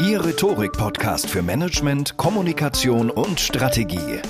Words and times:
Ihr 0.00 0.24
Rhetorik-Podcast 0.24 1.28
für 1.28 1.42
Management, 1.42 2.16
Kommunikation 2.16 3.10
und 3.10 3.40
Strategie. 3.40 4.20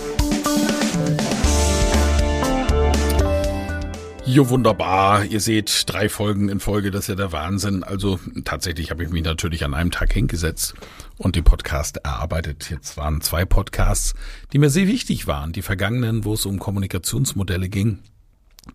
Jo, 4.24 4.48
wunderbar. 4.48 5.26
Ihr 5.26 5.40
seht 5.40 5.84
drei 5.86 6.08
Folgen 6.08 6.48
in 6.48 6.60
Folge, 6.60 6.90
das 6.90 7.02
ist 7.02 7.08
ja 7.08 7.14
der 7.16 7.32
Wahnsinn. 7.32 7.82
Also 7.82 8.18
tatsächlich 8.46 8.90
habe 8.90 9.04
ich 9.04 9.10
mich 9.10 9.24
natürlich 9.24 9.62
an 9.62 9.74
einem 9.74 9.90
Tag 9.90 10.10
hingesetzt 10.10 10.72
und 11.18 11.36
den 11.36 11.44
Podcast 11.44 11.98
erarbeitet. 11.98 12.70
Jetzt 12.70 12.96
waren 12.96 13.20
zwei 13.20 13.44
Podcasts, 13.44 14.14
die 14.54 14.58
mir 14.58 14.70
sehr 14.70 14.86
wichtig 14.86 15.26
waren. 15.26 15.52
Die 15.52 15.62
vergangenen, 15.62 16.24
wo 16.24 16.32
es 16.32 16.46
um 16.46 16.58
Kommunikationsmodelle 16.58 17.68
ging. 17.68 17.98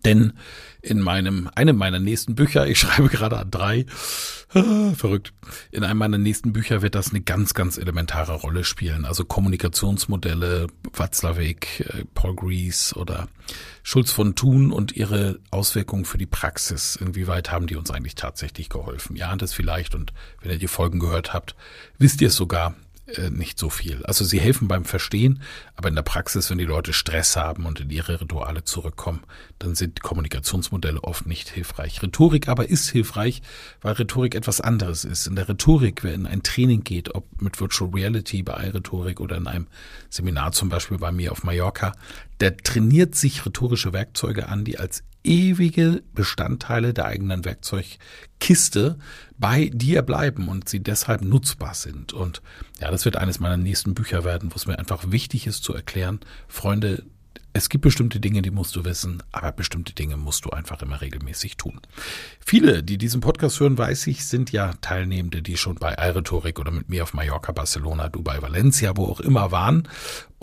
Denn 0.04 0.34
in 0.82 1.00
meinem, 1.00 1.48
einem 1.54 1.76
meiner 1.76 1.98
nächsten 1.98 2.34
Bücher, 2.34 2.66
ich 2.66 2.78
schreibe 2.80 3.08
gerade 3.08 3.38
an 3.38 3.50
drei, 3.50 3.86
verrückt, 4.94 5.32
in 5.72 5.82
einem 5.82 5.98
meiner 5.98 6.18
nächsten 6.18 6.52
Bücher 6.52 6.82
wird 6.82 6.94
das 6.94 7.10
eine 7.10 7.20
ganz, 7.20 7.54
ganz 7.54 7.76
elementare 7.78 8.34
Rolle 8.34 8.64
spielen. 8.64 9.04
Also 9.04 9.24
Kommunikationsmodelle, 9.24 10.68
Watzlawick, 10.92 11.80
äh, 11.80 12.04
Paul 12.14 12.36
Grease 12.36 12.94
oder 12.94 13.28
Schulz 13.82 14.12
von 14.12 14.34
Thun 14.34 14.70
und 14.70 14.96
ihre 14.96 15.40
Auswirkungen 15.50 16.04
für 16.04 16.18
die 16.18 16.26
Praxis. 16.26 16.96
Inwieweit 16.96 17.50
haben 17.50 17.66
die 17.66 17.76
uns 17.76 17.90
eigentlich 17.90 18.14
tatsächlich 18.14 18.68
geholfen? 18.68 19.16
Ja, 19.16 19.34
das 19.36 19.52
vielleicht. 19.52 19.94
Und 19.94 20.12
wenn 20.40 20.52
ihr 20.52 20.58
die 20.58 20.68
Folgen 20.68 21.00
gehört 21.00 21.32
habt, 21.32 21.56
wisst 21.98 22.20
ihr 22.20 22.28
es 22.28 22.36
sogar. 22.36 22.74
Äh, 23.06 23.28
nicht 23.28 23.58
so 23.58 23.68
viel. 23.68 24.02
Also 24.04 24.24
sie 24.24 24.40
helfen 24.40 24.66
beim 24.66 24.86
Verstehen, 24.86 25.42
aber 25.76 25.90
in 25.90 25.94
der 25.94 26.02
Praxis, 26.02 26.48
wenn 26.48 26.56
die 26.56 26.64
Leute 26.64 26.94
Stress 26.94 27.36
haben 27.36 27.66
und 27.66 27.80
in 27.80 27.90
ihre 27.90 28.22
Rituale 28.22 28.64
zurückkommen, 28.64 29.20
dann 29.58 29.74
sind 29.74 30.02
Kommunikationsmodelle 30.02 31.04
oft 31.04 31.26
nicht 31.26 31.50
hilfreich. 31.50 32.02
Rhetorik 32.02 32.48
aber 32.48 32.70
ist 32.70 32.88
hilfreich, 32.90 33.42
weil 33.82 33.92
Rhetorik 33.92 34.34
etwas 34.34 34.62
anderes 34.62 35.04
ist. 35.04 35.26
In 35.26 35.36
der 35.36 35.50
Rhetorik, 35.50 36.02
wer 36.02 36.14
in 36.14 36.26
ein 36.26 36.42
Training 36.42 36.82
geht, 36.82 37.14
ob 37.14 37.42
mit 37.42 37.60
Virtual 37.60 37.90
Reality 37.90 38.42
bei 38.42 38.68
iRhetorik 38.68 39.20
oder 39.20 39.36
in 39.36 39.48
einem 39.48 39.66
Seminar 40.08 40.52
zum 40.52 40.70
Beispiel 40.70 40.96
bei 40.96 41.12
mir 41.12 41.32
auf 41.32 41.44
Mallorca, 41.44 41.92
der 42.40 42.56
trainiert 42.56 43.14
sich 43.14 43.46
rhetorische 43.46 43.92
Werkzeuge 43.92 44.48
an, 44.48 44.64
die 44.64 44.78
als 44.78 45.04
ewige 45.24 46.02
Bestandteile 46.14 46.92
der 46.92 47.06
eigenen 47.06 47.44
Werkzeugkiste 47.44 48.98
bei 49.38 49.70
dir 49.72 50.02
bleiben 50.02 50.48
und 50.48 50.68
sie 50.68 50.80
deshalb 50.80 51.22
nutzbar 51.22 51.74
sind. 51.74 52.12
Und 52.12 52.42
ja, 52.80 52.90
das 52.90 53.04
wird 53.04 53.16
eines 53.16 53.40
meiner 53.40 53.56
nächsten 53.56 53.94
Bücher 53.94 54.24
werden, 54.24 54.52
wo 54.52 54.56
es 54.56 54.66
mir 54.66 54.78
einfach 54.78 55.10
wichtig 55.10 55.46
ist 55.46 55.64
zu 55.64 55.74
erklären, 55.74 56.20
Freunde, 56.46 57.04
es 57.56 57.68
gibt 57.68 57.82
bestimmte 57.82 58.18
Dinge, 58.18 58.42
die 58.42 58.50
musst 58.50 58.74
du 58.74 58.84
wissen, 58.84 59.22
aber 59.30 59.52
bestimmte 59.52 59.92
Dinge 59.92 60.16
musst 60.16 60.44
du 60.44 60.50
einfach 60.50 60.82
immer 60.82 61.00
regelmäßig 61.00 61.56
tun. 61.56 61.80
Viele, 62.44 62.82
die 62.82 62.98
diesen 62.98 63.20
Podcast 63.20 63.60
hören, 63.60 63.78
weiß 63.78 64.08
ich, 64.08 64.26
sind 64.26 64.50
ja 64.50 64.72
Teilnehmende, 64.80 65.40
die 65.40 65.56
schon 65.56 65.76
bei 65.76 65.94
iRhetorik 65.94 66.58
oder 66.58 66.72
mit 66.72 66.88
mir 66.88 67.04
auf 67.04 67.14
Mallorca, 67.14 67.52
Barcelona, 67.52 68.08
Dubai, 68.08 68.42
Valencia, 68.42 68.96
wo 68.96 69.06
auch 69.06 69.20
immer 69.20 69.52
waren 69.52 69.88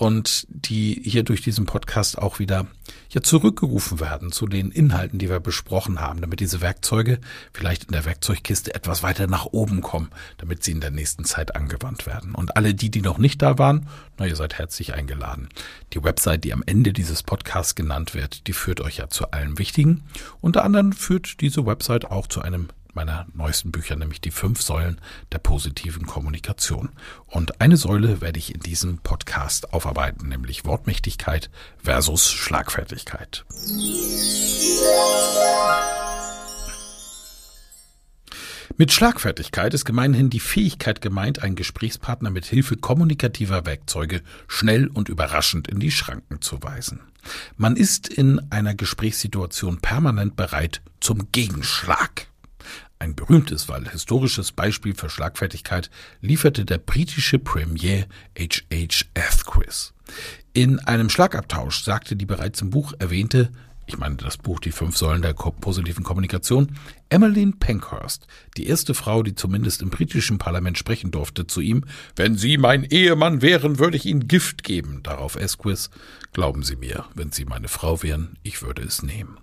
und 0.02 0.48
die 0.50 1.00
hier 1.06 1.22
durch 1.22 1.42
diesen 1.42 1.68
Podcast 1.68 2.18
auch 2.18 2.40
wieder 2.40 2.66
ja 3.12 3.22
zurückgerufen 3.22 4.00
werden 4.00 4.32
zu 4.32 4.48
den 4.48 4.72
Inhalten, 4.72 5.20
die 5.20 5.30
wir 5.30 5.40
besprochen 5.40 6.02
haben, 6.02 6.22
damit 6.22 6.40
diese 6.40 6.60
Werkzeuge 6.60 7.20
vielleicht 7.54 7.84
in 7.84 7.92
der 7.92 8.04
Werkzeugkiste 8.06 8.74
etwas 8.74 9.04
weiter 9.04 9.28
nach 9.28 9.46
oben 9.46 9.82
kommen, 9.82 10.10
damit 10.40 10.64
sie 10.64 10.72
in 10.72 10.82
der 10.82 10.90
nächsten 10.90 11.24
Zeit 11.24 11.56
angewandt 11.56 12.08
werden. 12.08 12.34
Und 12.34 12.58
alle 12.58 12.74
die, 12.74 12.90
die 12.90 13.04
noch 13.04 13.20
nicht 13.20 13.44
da 13.44 13.60
waren, 13.60 13.86
na, 14.18 14.26
ihr 14.26 14.36
seid 14.36 14.56
herzlich 14.56 14.96
eingeladen. 14.96 15.50
Die 15.94 16.04
Website, 16.04 16.46
die 16.46 16.54
am 16.54 16.64
Ende 16.66 16.94
dieses 16.94 17.22
Podcasts 17.22 17.76
genannt 17.76 18.16
wird, 18.16 18.48
die 18.48 18.54
führt 18.54 18.82
euch 18.82 18.98
ja 18.98 19.08
zu 19.08 19.30
allen 19.30 19.60
Wichtigen. 19.60 20.02
Unter 20.40 20.64
anderem 20.64 20.94
führt 20.94 21.42
diese 21.42 21.68
Website 21.68 22.06
auch 22.06 22.26
zu 22.26 22.42
einem 22.42 22.70
meiner 22.96 23.28
neuesten 23.34 23.72
Bücher, 23.72 23.96
nämlich 23.96 24.22
die 24.22 24.32
fünf 24.32 24.62
Säulen 24.62 25.00
der 25.32 25.40
positiven 25.40 26.06
Kommunikation. 26.06 26.90
Und 27.28 27.62
eine 27.62 27.78
Säule 27.78 28.22
werde 28.22 28.40
ich 28.40 28.54
in 28.54 28.62
diesem 28.62 28.98
Podcast 29.00 29.74
aufarbeiten, 29.74 30.30
nämlich 30.30 30.66
Wortmächtigkeit 30.66 31.50
versus 31.78 32.32
Schlagfertigkeit. 32.32 33.46
Mit 38.78 38.92
Schlagfertigkeit 38.92 39.74
ist 39.74 39.86
gemeinhin 39.86 40.30
die 40.30 40.40
Fähigkeit 40.40 41.02
gemeint, 41.02 41.44
einen 41.44 41.56
Gesprächspartner 41.56 42.32
mit 42.32 42.46
Hilfe 42.46 42.78
kommunikativer 42.78 43.66
Werkzeuge 43.66 44.22
schnell 44.48 44.88
und 44.88 45.10
überraschend 45.10 45.68
in 45.68 45.80
die 45.80 45.92
Schranken 45.92 46.42
zu 46.42 46.64
weisen. 46.64 47.02
Man 47.58 47.76
ist 47.76 48.08
in 48.08 48.42
einer 48.52 48.74
Gesprächssituation 48.74 49.82
permanent 49.82 50.36
bereit 50.36 50.82
zum 51.00 51.32
Gegenschlag. 51.32 52.31
Ein 53.02 53.16
berühmtes, 53.16 53.68
weil 53.68 53.90
historisches 53.90 54.52
Beispiel 54.52 54.94
für 54.94 55.10
Schlagfertigkeit 55.10 55.90
lieferte 56.22 56.66
der 56.66 56.78
britische 56.78 57.40
Premier 57.40 58.06
H.H. 58.38 59.06
Asquith. 59.16 59.96
In 60.54 60.78
einem 60.78 61.10
Schlagabtausch 61.10 61.84
sagte 61.84 62.16
die 62.16 62.28
bereits 62.28 62.62
im 62.62 62.70
Buch 62.70 62.94
erwähnte, 63.00 63.50
ich 63.88 63.98
meine 63.98 64.18
das 64.18 64.38
Buch 64.38 64.60
Die 64.60 64.72
fünf 64.72 64.98
Säulen 64.98 65.24
der 65.24 65.34
positiven 65.34 66.04
Kommunikation, 66.04 66.78
Emmeline 67.10 67.54
Pankhurst, 67.54 68.28
die 68.56 68.68
erste 68.68 68.94
Frau, 68.94 69.24
die 69.24 69.34
zumindest 69.34 69.82
im 69.82 69.90
britischen 69.90 70.38
Parlament 70.38 70.78
sprechen 70.78 71.10
durfte, 71.10 71.48
zu 71.48 71.60
ihm, 71.60 71.86
wenn 72.16 72.38
Sie 72.38 72.60
mein 72.60 72.84
Ehemann 72.84 73.42
wären, 73.42 73.80
würde 73.80 73.98
ich 73.98 74.06
Ihnen 74.06 74.28
Gift 74.28 74.64
geben. 74.64 75.02
Darauf 75.02 75.36
Asquith, 75.36 75.90
glauben 76.34 76.62
Sie 76.62 76.76
mir, 76.76 77.06
wenn 77.16 77.32
Sie 77.32 77.46
meine 77.46 77.68
Frau 77.68 78.04
wären, 78.04 78.38
ich 78.44 78.62
würde 78.62 78.84
es 78.84 79.02
nehmen. 79.02 79.40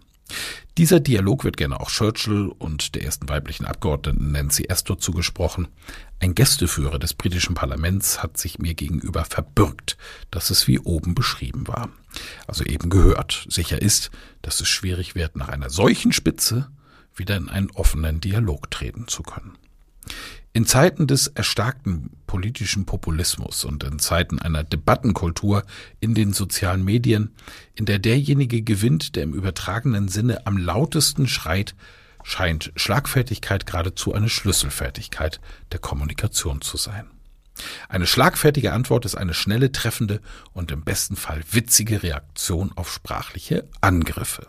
Dieser 0.77 1.01
Dialog 1.01 1.45
wird 1.45 1.57
gerne 1.57 1.81
auch 1.81 1.91
Churchill 1.91 2.53
und 2.59 2.95
der 2.95 3.03
ersten 3.03 3.29
weiblichen 3.29 3.67
Abgeordneten 3.67 4.31
Nancy 4.31 4.71
Astor 4.71 4.99
zugesprochen. 4.99 5.69
Ein 6.21 6.35
Gästeführer 6.35 6.99
des 6.99 7.15
britischen 7.15 7.55
Parlaments 7.55 8.23
hat 8.23 8.39
sich 8.39 8.59
mir 8.59 8.75
gegenüber 8.75 9.25
verbürgt, 9.25 9.97
dass 10.31 10.51
es 10.51 10.69
wie 10.69 10.79
oben 10.79 11.15
beschrieben 11.15 11.67
war. 11.67 11.91
Also 12.47 12.65
eben 12.65 12.91
gehört. 12.91 13.47
Sicher 13.49 13.83
ist, 13.83 14.11
dass 14.43 14.61
es 14.61 14.69
schwierig 14.69 15.15
wird, 15.15 15.37
nach 15.37 15.49
einer 15.49 15.71
solchen 15.71 16.13
Spitze 16.13 16.71
wieder 17.15 17.37
in 17.37 17.49
einen 17.49 17.71
offenen 17.73 18.21
Dialog 18.21 18.71
treten 18.71 19.09
zu 19.09 19.23
können. 19.23 19.57
In 20.59 20.67
Zeiten 20.67 21.07
des 21.07 21.29
erstarkten 21.29 22.11
politischen 22.27 22.85
Populismus 22.85 23.65
und 23.65 23.85
in 23.85 24.01
Zeiten 24.01 24.41
einer 24.41 24.65
Debattenkultur 24.65 25.63
in 26.01 26.17
den 26.17 26.33
sozialen 26.33 26.85
Medien, 26.85 27.33
in 27.77 27.87
der 27.87 28.01
derjenige 28.01 28.63
gewinnt, 28.63 29.15
der 29.15 29.23
im 29.23 29.35
übertragenen 29.35 30.09
Sinne 30.09 30.49
am 30.49 30.57
lautesten 30.57 31.29
schreit, 31.29 31.77
scheint 32.25 32.73
Schlagfertigkeit 32.75 33.67
geradezu 33.67 34.13
eine 34.15 34.29
Schlüsselfertigkeit 34.29 35.41
der 35.71 35.79
Kommunikation 35.79 36.61
zu 36.61 36.77
sein. 36.77 37.07
Eine 37.89 38.09
schlagfertige 38.09 38.73
Antwort 38.73 39.05
ist 39.05 39.15
eine 39.15 39.35
schnelle, 39.35 39.71
treffende 39.71 40.21
und 40.55 40.73
im 40.73 40.83
besten 40.83 41.15
Fall 41.15 41.41
witzige 41.53 42.03
Reaktion 42.03 42.73
auf 42.75 42.93
sprachliche 42.93 43.69
Angriffe. 43.81 44.49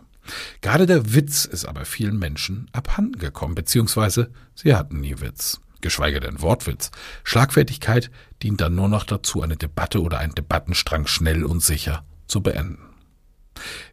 Gerade 0.61 0.87
der 0.87 1.13
Witz 1.13 1.45
ist 1.45 1.65
aber 1.65 1.85
vielen 1.85 2.17
Menschen 2.17 2.67
abhanden 2.71 3.19
gekommen, 3.19 3.53
beziehungsweise 3.53 4.31
sie 4.55 4.73
hatten 4.73 5.01
nie 5.01 5.19
Witz, 5.19 5.61
geschweige 5.81 6.19
denn 6.19 6.41
Wortwitz. 6.41 6.91
Schlagfertigkeit 7.23 8.11
dient 8.43 8.61
dann 8.61 8.75
nur 8.75 8.87
noch 8.87 9.03
dazu, 9.03 9.41
eine 9.41 9.57
Debatte 9.57 10.01
oder 10.01 10.19
einen 10.19 10.35
Debattenstrang 10.35 11.07
schnell 11.07 11.43
und 11.43 11.61
sicher 11.61 12.03
zu 12.27 12.41
beenden. 12.41 12.89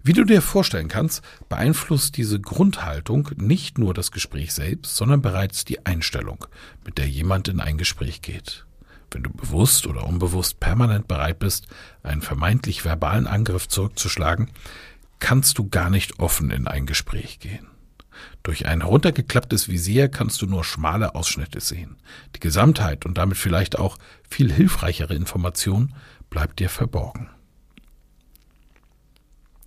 Wie 0.02 0.12
du 0.12 0.24
dir 0.24 0.42
vorstellen 0.42 0.88
kannst, 0.88 1.22
beeinflusst 1.48 2.16
diese 2.16 2.40
Grundhaltung 2.40 3.30
nicht 3.36 3.78
nur 3.78 3.94
das 3.94 4.12
Gespräch 4.12 4.54
selbst, 4.54 4.96
sondern 4.96 5.22
bereits 5.22 5.64
die 5.64 5.84
Einstellung, 5.84 6.46
mit 6.84 6.98
der 6.98 7.08
jemand 7.08 7.48
in 7.48 7.60
ein 7.60 7.78
Gespräch 7.78 8.22
geht. 8.22 8.64
Wenn 9.10 9.22
du 9.22 9.30
bewusst 9.30 9.86
oder 9.86 10.06
unbewusst 10.06 10.60
permanent 10.60 11.08
bereit 11.08 11.38
bist, 11.38 11.66
einen 12.02 12.22
vermeintlich 12.22 12.84
verbalen 12.84 13.26
Angriff 13.26 13.68
zurückzuschlagen, 13.68 14.50
kannst 15.18 15.58
du 15.58 15.68
gar 15.68 15.90
nicht 15.90 16.18
offen 16.18 16.50
in 16.50 16.66
ein 16.66 16.86
Gespräch 16.86 17.38
gehen. 17.38 17.68
Durch 18.42 18.66
ein 18.66 18.80
heruntergeklapptes 18.80 19.68
Visier 19.68 20.08
kannst 20.08 20.40
du 20.42 20.46
nur 20.46 20.64
schmale 20.64 21.14
Ausschnitte 21.14 21.60
sehen. 21.60 21.96
Die 22.34 22.40
Gesamtheit 22.40 23.06
und 23.06 23.18
damit 23.18 23.36
vielleicht 23.36 23.78
auch 23.78 23.98
viel 24.28 24.52
hilfreichere 24.52 25.14
Information 25.14 25.94
bleibt 26.30 26.58
dir 26.58 26.70
verborgen. 26.70 27.30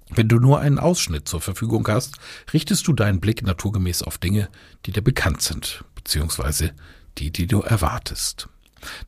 Wenn 0.10 0.28
du 0.28 0.40
nur 0.40 0.60
einen 0.60 0.80
Ausschnitt 0.80 1.28
zur 1.28 1.40
Verfügung 1.40 1.88
hast, 1.88 2.18
richtest 2.52 2.88
du 2.88 2.94
deinen 2.94 3.20
Blick 3.20 3.44
naturgemäß 3.44 4.02
auf 4.02 4.18
Dinge, 4.18 4.50
die 4.86 4.92
dir 4.92 5.04
bekannt 5.04 5.42
sind, 5.42 5.84
beziehungsweise 5.94 6.74
die, 7.18 7.32
die 7.32 7.46
du 7.46 7.62
erwartest. 7.62 8.50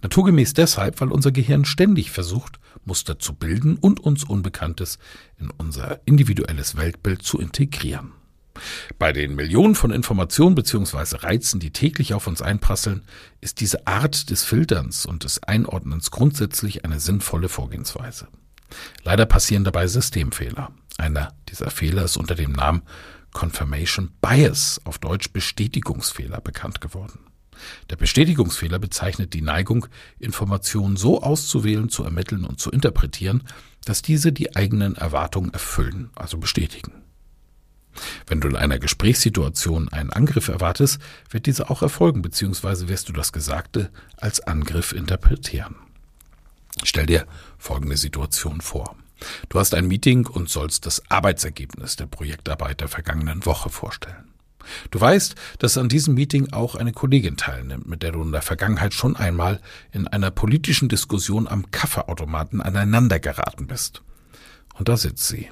Naturgemäß 0.02 0.54
deshalb, 0.54 1.02
weil 1.02 1.12
unser 1.12 1.32
Gehirn 1.32 1.66
ständig 1.66 2.12
versucht, 2.12 2.60
Muster 2.86 3.20
zu 3.20 3.34
bilden 3.34 3.78
und 3.78 4.00
uns 4.00 4.24
Unbekanntes 4.24 5.00
in 5.40 5.50
unser 5.50 6.00
individuelles 6.06 6.78
Weltbild 6.78 7.24
zu 7.24 7.40
integrieren. 7.40 8.12
Bei 9.00 9.14
den 9.14 9.36
Millionen 9.36 9.76
von 9.76 9.92
Informationen 9.92 10.56
bzw. 10.56 11.18
Reizen, 11.18 11.60
die 11.60 11.72
täglich 11.72 12.14
auf 12.14 12.28
uns 12.28 12.42
einprasseln, 12.42 13.04
ist 13.40 13.60
diese 13.60 13.88
Art 13.88 14.30
des 14.30 14.44
Filterns 14.44 15.06
und 15.06 15.24
des 15.24 15.44
Einordnens 15.44 16.12
grundsätzlich 16.12 16.86
eine 16.86 17.00
sinnvolle 17.00 17.50
Vorgehensweise. 17.50 18.28
Leider 19.04 19.26
passieren 19.26 19.64
dabei 19.64 19.88
Systemfehler. 19.88 20.72
Einer 20.98 21.34
dieser 21.50 21.72
Fehler 21.72 22.04
ist 22.06 22.18
unter 22.18 22.36
dem 22.36 22.52
Namen 22.52 22.84
Confirmation 23.34 24.12
Bias, 24.22 24.82
auf 24.84 25.00
Deutsch 25.00 25.32
Bestätigungsfehler, 25.32 26.42
bekannt 26.42 26.82
geworden. 26.82 27.20
Der 27.90 27.96
Bestätigungsfehler 27.96 28.80
bezeichnet 28.80 29.34
die 29.34 29.42
Neigung, 29.42 29.88
Informationen 30.20 30.98
so 30.98 31.22
auszuwählen, 31.22 31.90
zu 31.90 32.04
ermitteln 32.04 32.44
und 32.44 32.60
zu 32.60 32.72
interpretieren, 32.72 33.44
dass 33.86 34.02
diese 34.02 34.32
die 34.32 34.56
eigenen 34.56 34.96
Erwartungen 34.96 35.54
erfüllen, 35.54 36.10
also 36.16 36.38
bestätigen. 36.38 36.92
Wenn 38.28 38.42
du 38.42 38.48
in 38.48 38.56
einer 38.56 38.80
Gesprächssituation 38.80 39.90
einen 39.90 40.12
Angriff 40.12 40.48
erwartest, 40.48 41.00
wird 41.30 41.46
dieser 41.46 41.70
auch 41.70 41.82
erfolgen, 41.82 42.22
beziehungsweise 42.22 42.88
wirst 42.88 43.10
du 43.10 43.14
das 43.14 43.32
Gesagte 43.32 43.90
als 44.18 44.40
Angriff 44.42 44.94
interpretieren. 44.94 45.76
Stell 46.84 47.06
dir 47.06 47.26
folgende 47.58 47.98
Situation 47.98 48.62
vor. 48.62 48.96
Du 49.50 49.60
hast 49.60 49.76
ein 49.76 49.88
Meeting 49.88 50.26
und 50.26 50.50
sollst 50.50 50.86
das 50.86 51.04
Arbeitsergebnis 51.10 51.96
der 51.96 52.08
Projektarbeit 52.08 52.82
der 52.82 52.88
vergangenen 52.88 53.46
Woche 53.46 53.70
vorstellen. 53.70 54.32
Du 54.92 55.00
weißt, 55.00 55.36
dass 55.60 55.78
an 55.78 55.90
diesem 55.90 56.14
Meeting 56.14 56.54
auch 56.54 56.76
eine 56.76 56.92
Kollegin 56.92 57.38
teilnimmt, 57.38 57.88
mit 57.88 58.04
der 58.04 58.12
du 58.12 58.22
in 58.22 58.32
der 58.32 58.42
Vergangenheit 58.42 58.94
schon 58.94 59.16
einmal 59.16 59.60
in 59.92 60.08
einer 60.08 60.32
politischen 60.32 60.90
Diskussion 60.90 61.48
am 61.48 61.72
Kaffeeautomaten 61.72 62.62
aneinandergeraten 62.62 63.68
bist. 63.68 64.02
Und 64.76 64.88
da 64.88 64.98
sitzt 64.98 65.28
sie. 65.28 65.50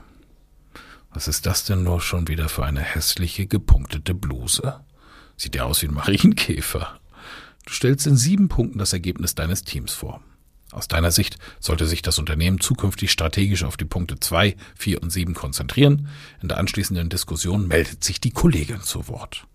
Was 1.12 1.28
ist 1.28 1.46
das 1.46 1.66
denn 1.66 1.84
nur 1.84 2.02
schon 2.02 2.28
wieder 2.28 2.50
für 2.50 2.66
eine 2.66 2.82
hässliche, 2.82 3.48
gepunktete 3.48 4.14
Bluse? 4.14 4.82
Sieht 5.38 5.56
ja 5.56 5.64
aus 5.64 5.82
wie 5.82 5.88
ein 5.88 5.94
Marienkäfer. 5.94 7.00
Du 7.66 7.74
stellst 7.74 8.06
in 8.08 8.16
sieben 8.16 8.48
Punkten 8.48 8.80
das 8.80 8.94
Ergebnis 8.94 9.36
deines 9.36 9.64
Teams 9.64 9.94
vor. 9.94 10.22
Aus 10.72 10.88
deiner 10.88 11.10
Sicht 11.10 11.40
sollte 11.60 11.88
sich 11.88 12.04
das 12.04 12.20
Unternehmen 12.20 12.60
zukünftig 12.60 13.12
strategisch 13.12 13.64
auf 13.64 13.76
die 13.76 13.86
Punkte 13.86 14.20
2, 14.20 14.56
4 14.76 15.02
und 15.02 15.10
7 15.10 15.34
konzentrieren. 15.34 16.10
In 16.42 16.48
der 16.48 16.58
anschließenden 16.58 17.10
Diskussion 17.10 17.68
meldet 17.68 18.04
sich 18.04 18.22
die 18.22 18.32
Kollegin 18.32 18.82
zu 18.82 19.08
Wort. 19.08 19.48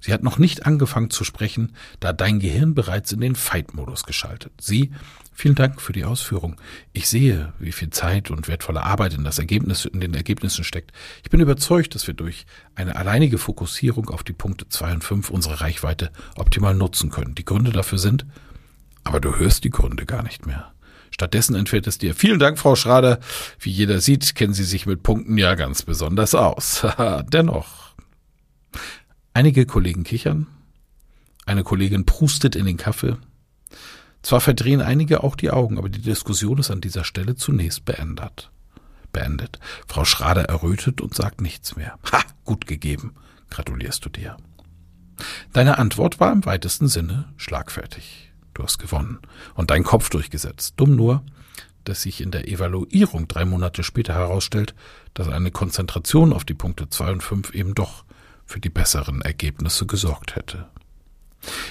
Sie 0.00 0.12
hat 0.12 0.22
noch 0.22 0.38
nicht 0.38 0.64
angefangen 0.64 1.10
zu 1.10 1.24
sprechen, 1.24 1.74
da 2.00 2.12
dein 2.12 2.38
Gehirn 2.38 2.74
bereits 2.74 3.12
in 3.12 3.20
den 3.20 3.34
Fight-Modus 3.34 4.04
geschaltet. 4.04 4.52
Sie, 4.60 4.92
vielen 5.38 5.54
Dank 5.54 5.80
für 5.80 5.92
die 5.92 6.04
Ausführung. 6.04 6.56
Ich 6.92 7.08
sehe, 7.08 7.52
wie 7.58 7.72
viel 7.72 7.90
Zeit 7.90 8.30
und 8.30 8.48
wertvolle 8.48 8.82
Arbeit 8.82 9.14
in 9.14 9.22
das 9.22 9.38
Ergebnis, 9.38 9.84
in 9.84 10.00
den 10.00 10.14
Ergebnissen 10.14 10.64
steckt. 10.64 10.90
Ich 11.22 11.30
bin 11.30 11.40
überzeugt, 11.40 11.94
dass 11.94 12.06
wir 12.06 12.14
durch 12.14 12.44
eine 12.74 12.96
alleinige 12.96 13.38
Fokussierung 13.38 14.10
auf 14.10 14.24
die 14.24 14.32
Punkte 14.32 14.68
2 14.68 14.94
und 14.94 15.04
5 15.04 15.30
unsere 15.30 15.60
Reichweite 15.60 16.10
optimal 16.36 16.74
nutzen 16.74 17.10
können. 17.10 17.36
Die 17.36 17.44
Gründe 17.44 17.70
dafür 17.70 17.98
sind, 17.98 18.26
aber 19.04 19.20
du 19.20 19.36
hörst 19.36 19.62
die 19.62 19.70
Gründe 19.70 20.06
gar 20.06 20.24
nicht 20.24 20.44
mehr. 20.44 20.72
Stattdessen 21.10 21.54
entfällt 21.54 21.86
es 21.86 21.98
dir. 21.98 22.14
Vielen 22.14 22.38
Dank, 22.38 22.58
Frau 22.58 22.74
Schrader. 22.74 23.20
Wie 23.60 23.70
jeder 23.70 24.00
sieht, 24.00 24.34
kennen 24.34 24.54
Sie 24.54 24.64
sich 24.64 24.86
mit 24.86 25.02
Punkten 25.02 25.38
ja 25.38 25.54
ganz 25.54 25.82
besonders 25.82 26.34
aus. 26.34 26.84
Dennoch. 27.32 27.94
Einige 29.34 29.66
Kollegen 29.66 30.02
kichern. 30.02 30.48
Eine 31.46 31.62
Kollegin 31.62 32.04
prustet 32.04 32.56
in 32.56 32.66
den 32.66 32.76
Kaffee. 32.76 33.16
Zwar 34.22 34.40
verdrehen 34.40 34.80
einige 34.80 35.22
auch 35.22 35.36
die 35.36 35.50
Augen, 35.50 35.78
aber 35.78 35.88
die 35.88 36.02
Diskussion 36.02 36.58
ist 36.58 36.70
an 36.70 36.80
dieser 36.80 37.04
Stelle 37.04 37.36
zunächst 37.36 37.84
beendet. 37.84 38.50
Beendet. 39.12 39.58
Frau 39.86 40.04
Schrader 40.04 40.44
errötet 40.44 41.00
und 41.00 41.14
sagt 41.14 41.40
nichts 41.40 41.76
mehr. 41.76 41.98
Ha, 42.12 42.22
gut 42.44 42.66
gegeben. 42.66 43.14
Gratulierst 43.50 44.04
du 44.04 44.10
dir. 44.10 44.36
Deine 45.52 45.78
Antwort 45.78 46.20
war 46.20 46.32
im 46.32 46.44
weitesten 46.44 46.88
Sinne 46.88 47.32
schlagfertig. 47.36 48.32
Du 48.54 48.62
hast 48.62 48.78
gewonnen 48.78 49.18
und 49.54 49.70
deinen 49.70 49.84
Kopf 49.84 50.10
durchgesetzt. 50.10 50.74
Dumm 50.76 50.96
nur, 50.96 51.22
dass 51.84 52.02
sich 52.02 52.20
in 52.20 52.30
der 52.30 52.48
Evaluierung 52.48 53.28
drei 53.28 53.44
Monate 53.44 53.82
später 53.82 54.14
herausstellt, 54.14 54.74
dass 55.14 55.28
eine 55.28 55.50
Konzentration 55.50 56.32
auf 56.32 56.44
die 56.44 56.54
Punkte 56.54 56.88
zwei 56.88 57.10
und 57.10 57.22
fünf 57.22 57.54
eben 57.54 57.74
doch 57.74 58.04
für 58.44 58.60
die 58.60 58.70
besseren 58.70 59.22
Ergebnisse 59.22 59.86
gesorgt 59.86 60.36
hätte. 60.36 60.68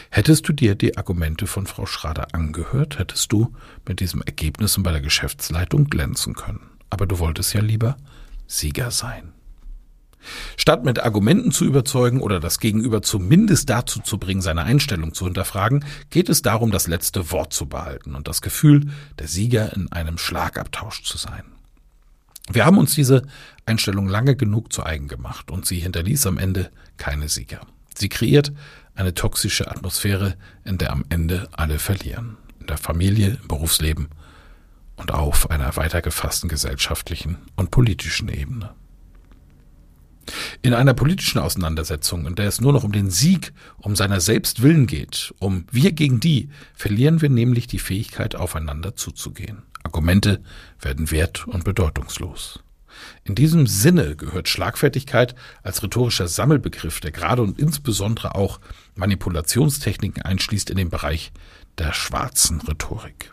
Hättest 0.09 0.47
du 0.47 0.53
dir 0.53 0.75
die 0.75 0.97
Argumente 0.97 1.47
von 1.47 1.67
Frau 1.67 1.85
Schrader 1.85 2.27
angehört, 2.33 2.99
hättest 2.99 3.31
du 3.31 3.53
mit 3.87 3.99
diesem 3.99 4.21
Ergebnis 4.21 4.77
bei 4.81 4.91
der 4.91 5.01
Geschäftsleitung 5.01 5.85
glänzen 5.85 6.33
können. 6.33 6.69
Aber 6.89 7.05
du 7.05 7.19
wolltest 7.19 7.53
ja 7.53 7.61
lieber 7.61 7.97
Sieger 8.47 8.91
sein. 8.91 9.33
Statt 10.57 10.83
mit 10.83 10.99
Argumenten 10.99 11.51
zu 11.51 11.65
überzeugen 11.65 12.21
oder 12.21 12.39
das 12.39 12.59
Gegenüber 12.59 13.01
zumindest 13.01 13.69
dazu 13.69 13.99
zu 13.99 14.17
bringen, 14.17 14.41
seine 14.41 14.63
Einstellung 14.63 15.13
zu 15.13 15.25
hinterfragen, 15.25 15.85
geht 16.09 16.29
es 16.29 16.41
darum, 16.41 16.71
das 16.71 16.87
letzte 16.87 17.31
Wort 17.31 17.53
zu 17.53 17.67
behalten 17.67 18.15
und 18.15 18.27
das 18.27 18.41
Gefühl, 18.41 18.89
der 19.19 19.27
Sieger 19.27 19.73
in 19.75 19.91
einem 19.91 20.17
Schlagabtausch 20.17 21.03
zu 21.03 21.17
sein. 21.17 21.43
Wir 22.49 22.65
haben 22.65 22.77
uns 22.77 22.95
diese 22.95 23.23
Einstellung 23.65 24.07
lange 24.07 24.35
genug 24.35 24.71
zu 24.71 24.83
eigen 24.83 25.07
gemacht 25.07 25.51
und 25.51 25.65
sie 25.65 25.79
hinterließ 25.79 26.27
am 26.27 26.37
Ende 26.37 26.71
keine 26.97 27.29
Sieger. 27.29 27.61
Sie 27.95 28.09
kreiert 28.09 28.53
eine 28.97 29.13
toxische 29.13 29.69
Atmosphäre, 29.69 30.35
in 30.65 30.77
der 30.77 30.91
am 30.91 31.05
Ende 31.09 31.47
alle 31.51 31.79
verlieren. 31.79 32.37
In 32.59 32.67
der 32.67 32.77
Familie, 32.77 33.37
im 33.41 33.47
Berufsleben 33.47 34.09
und 34.97 35.11
auf 35.13 35.49
einer 35.51 35.75
weitergefassten 35.75 36.49
gesellschaftlichen 36.49 37.37
und 37.55 37.71
politischen 37.71 38.29
Ebene. 38.29 38.73
In 40.61 40.73
einer 40.73 40.93
politischen 40.93 41.39
Auseinandersetzung, 41.39 42.25
in 42.25 42.35
der 42.35 42.47
es 42.47 42.59
nur 42.59 42.73
noch 42.73 42.83
um 42.83 42.91
den 42.91 43.09
Sieg, 43.09 43.53
um 43.77 43.95
seiner 43.95 44.19
selbst 44.19 44.61
Willen 44.61 44.87
geht, 44.87 45.33
um 45.39 45.65
wir 45.71 45.93
gegen 45.93 46.19
die, 46.19 46.49
verlieren 46.73 47.21
wir 47.21 47.29
nämlich 47.29 47.67
die 47.67 47.79
Fähigkeit, 47.79 48.35
aufeinander 48.35 48.95
zuzugehen. 48.95 49.63
Argumente 49.83 50.41
werden 50.81 51.11
wert- 51.11 51.47
und 51.47 51.63
bedeutungslos. 51.63 52.61
In 53.23 53.35
diesem 53.35 53.67
Sinne 53.67 54.15
gehört 54.15 54.47
Schlagfertigkeit 54.47 55.35
als 55.63 55.83
rhetorischer 55.83 56.27
Sammelbegriff, 56.27 56.99
der 56.99 57.11
gerade 57.11 57.41
und 57.41 57.59
insbesondere 57.59 58.35
auch 58.35 58.59
Manipulationstechniken 58.95 60.23
einschließt, 60.23 60.69
in 60.69 60.77
den 60.77 60.89
Bereich 60.89 61.31
der 61.77 61.93
schwarzen 61.93 62.61
Rhetorik. 62.61 63.31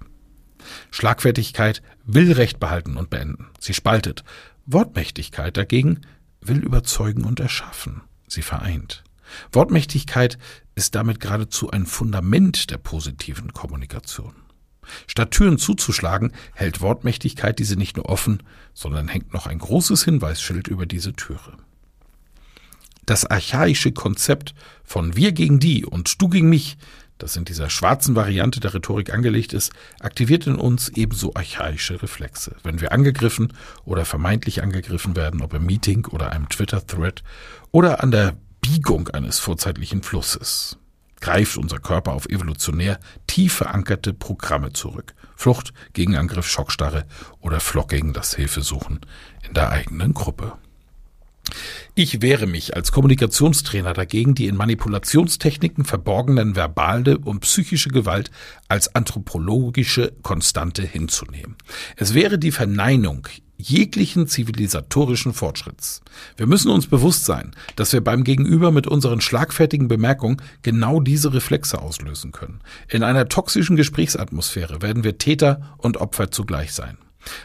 Schlagfertigkeit 0.91 1.83
will 2.05 2.33
Recht 2.33 2.61
behalten 2.61 2.97
und 2.97 3.11
beenden. 3.11 3.49
Sie 3.59 3.75
spaltet. 3.75 4.25
Wortmächtigkeit 4.67 5.57
dagegen 5.57 6.01
will 6.41 6.59
überzeugen 6.59 7.25
und 7.25 7.41
erschaffen. 7.41 8.03
Sie 8.29 8.43
vereint. 8.43 9.05
Wortmächtigkeit 9.53 10.39
ist 10.75 10.95
damit 10.95 11.21
geradezu 11.21 11.71
ein 11.71 11.87
Fundament 11.87 12.71
der 12.71 12.79
positiven 12.79 13.53
Kommunikation. 13.53 14.35
Statt 15.07 15.31
Türen 15.33 15.59
zuzuschlagen, 15.59 16.33
hält 16.55 16.81
Wortmächtigkeit 16.81 17.59
diese 17.59 17.77
nicht 17.77 17.97
nur 17.97 18.09
offen, 18.09 18.43
sondern 18.73 19.09
hängt 19.09 19.33
noch 19.33 19.47
ein 19.47 19.59
großes 19.59 20.05
Hinweisschild 20.05 20.69
über 20.69 20.87
diese 20.87 21.13
Türe. 21.13 21.57
Das 23.07 23.27
archaische 23.27 23.93
Konzept 23.93 24.55
von 24.83 25.17
wir 25.17 25.33
gegen 25.33 25.61
die 25.61 25.85
und 25.85 26.21
du 26.23 26.29
gegen 26.29 26.49
mich, 26.49 26.79
das 27.19 27.37
in 27.37 27.45
dieser 27.45 27.71
schwarzen 27.71 28.17
Variante 28.17 28.61
der 28.61 28.75
Rhetorik 28.75 29.13
angelegt 29.13 29.53
ist, 29.53 29.73
aktiviert 30.01 30.47
in 30.47 30.57
uns 30.57 30.89
ebenso 30.89 31.35
archaische 31.35 32.03
Reflexe. 32.03 32.57
Wenn 32.63 32.81
wir 32.81 32.93
angegriffen 32.93 33.53
oder 33.85 34.05
vermeintlich 34.05 34.63
angegriffen 34.63 35.17
werden, 35.17 35.43
ob 35.43 35.55
im 35.55 35.67
Meeting 35.67 36.07
oder 36.07 36.33
einem 36.33 36.49
Twitter-Thread 36.49 37.23
oder 37.71 38.03
an 38.03 38.11
der 38.11 38.37
Biegung 38.61 39.09
eines 39.09 39.39
vorzeitlichen 39.39 40.03
Flusses, 40.03 40.79
greift 41.25 41.57
unser 41.57 41.79
Körper 41.79 42.13
auf 42.13 42.27
evolutionär 42.27 43.01
tief 43.27 43.55
verankerte 43.55 44.13
Programme 44.13 44.75
zurück. 44.75 45.15
Flucht, 45.35 45.73
Gegenangriff, 45.95 46.47
Schockstarre 46.47 47.07
oder 47.41 47.61
Flocking, 47.61 48.13
das 48.13 48.35
Hilfesuchen 48.35 49.01
in 49.49 49.55
der 49.55 49.71
eigenen 49.71 50.13
Gruppe. 50.13 50.53
Ich 51.95 52.21
wehre 52.21 52.47
mich 52.47 52.77
als 52.77 52.93
Kommunikationstrainer 52.93 53.95
dagegen, 53.95 54.35
die 54.35 54.49
in 54.49 54.57
Manipulationstechniken 54.57 55.87
verborgenen 55.87 56.57
verbale 56.57 57.17
und 57.17 57.41
psychische 57.41 57.89
Gewalt 57.89 58.31
als 58.69 58.95
anthropologische 58.95 60.13
Konstante 60.21 60.83
hinzunehmen. 60.83 61.57
Es 61.97 62.13
wäre 62.13 62.39
die 62.39 62.53
Verneinung 62.53 63.29
jeglichen 63.57 64.27
zivilisatorischen 64.27 65.33
Fortschritts. 65.33 66.03
Wir 66.37 66.47
müssen 66.47 66.71
uns 66.71 66.87
bewusst 66.87 67.25
sein, 67.25 67.53
dass 67.77 67.93
wir 67.93 68.03
beim 68.03 68.25
Gegenüber 68.25 68.73
mit 68.73 68.87
unseren 68.87 69.21
schlagfertigen 69.21 69.89
Bemerkungen 69.89 70.43
genau 70.63 71.01
diese 71.01 71.33
Reflexe 71.33 71.81
auslösen 71.81 72.33
können. 72.33 72.61
In 72.89 73.03
einer 73.03 73.29
toxischen 73.29 73.77
Gesprächsatmosphäre 73.77 74.83
werden 74.83 75.05
wir 75.05 75.19
Täter 75.19 75.75
und 75.79 75.99
Opfer 75.99 76.31
zugleich 76.31 76.73
sein. 76.73 76.99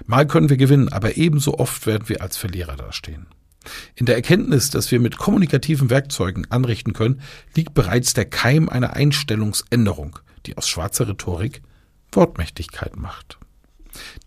Mal 0.05 0.27
können 0.27 0.49
wir 0.49 0.57
gewinnen, 0.57 0.89
aber 0.89 1.17
ebenso 1.17 1.57
oft 1.57 1.85
werden 1.85 2.09
wir 2.09 2.21
als 2.21 2.37
Verlierer 2.37 2.75
dastehen. 2.75 3.27
In 3.95 4.05
der 4.05 4.15
Erkenntnis, 4.15 4.69
dass 4.69 4.91
wir 4.91 4.99
mit 4.99 5.17
kommunikativen 5.17 5.89
Werkzeugen 5.89 6.49
anrichten 6.49 6.93
können, 6.93 7.21
liegt 7.55 7.73
bereits 7.73 8.13
der 8.13 8.25
Keim 8.25 8.69
einer 8.69 8.93
Einstellungsänderung, 8.93 10.19
die 10.45 10.57
aus 10.57 10.67
schwarzer 10.67 11.07
Rhetorik 11.07 11.61
Wortmächtigkeit 12.11 12.95
macht. 12.95 13.38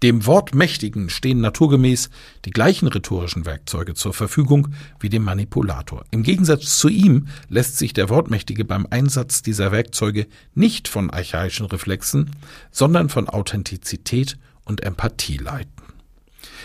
Dem 0.02 0.26
Wortmächtigen 0.26 1.11
stehen 1.11 1.41
naturgemäß 1.41 2.11
die 2.45 2.50
gleichen 2.50 2.88
rhetorischen 2.88 3.45
Werkzeuge 3.45 3.95
zur 3.95 4.12
Verfügung 4.12 4.69
wie 5.00 5.09
dem 5.09 5.25
Manipulator. 5.25 6.05
Im 6.11 6.23
Gegensatz 6.23 6.79
zu 6.79 6.88
ihm 6.88 7.29
lässt 7.49 7.79
sich 7.79 7.93
der 7.93 8.09
Wortmächtige 8.09 8.64
beim 8.64 8.87
Einsatz 8.91 9.43
dieser 9.43 9.73
Werkzeuge 9.73 10.26
nicht 10.55 10.88
von 10.88 11.11
archaischen 11.11 11.67
Reflexen, 11.67 12.31
sondern 12.71 13.09
von 13.09 13.29
Authentizität 13.29 14.38
und 14.64 14.83
Empathie 14.83 15.37
leiten. 15.37 15.71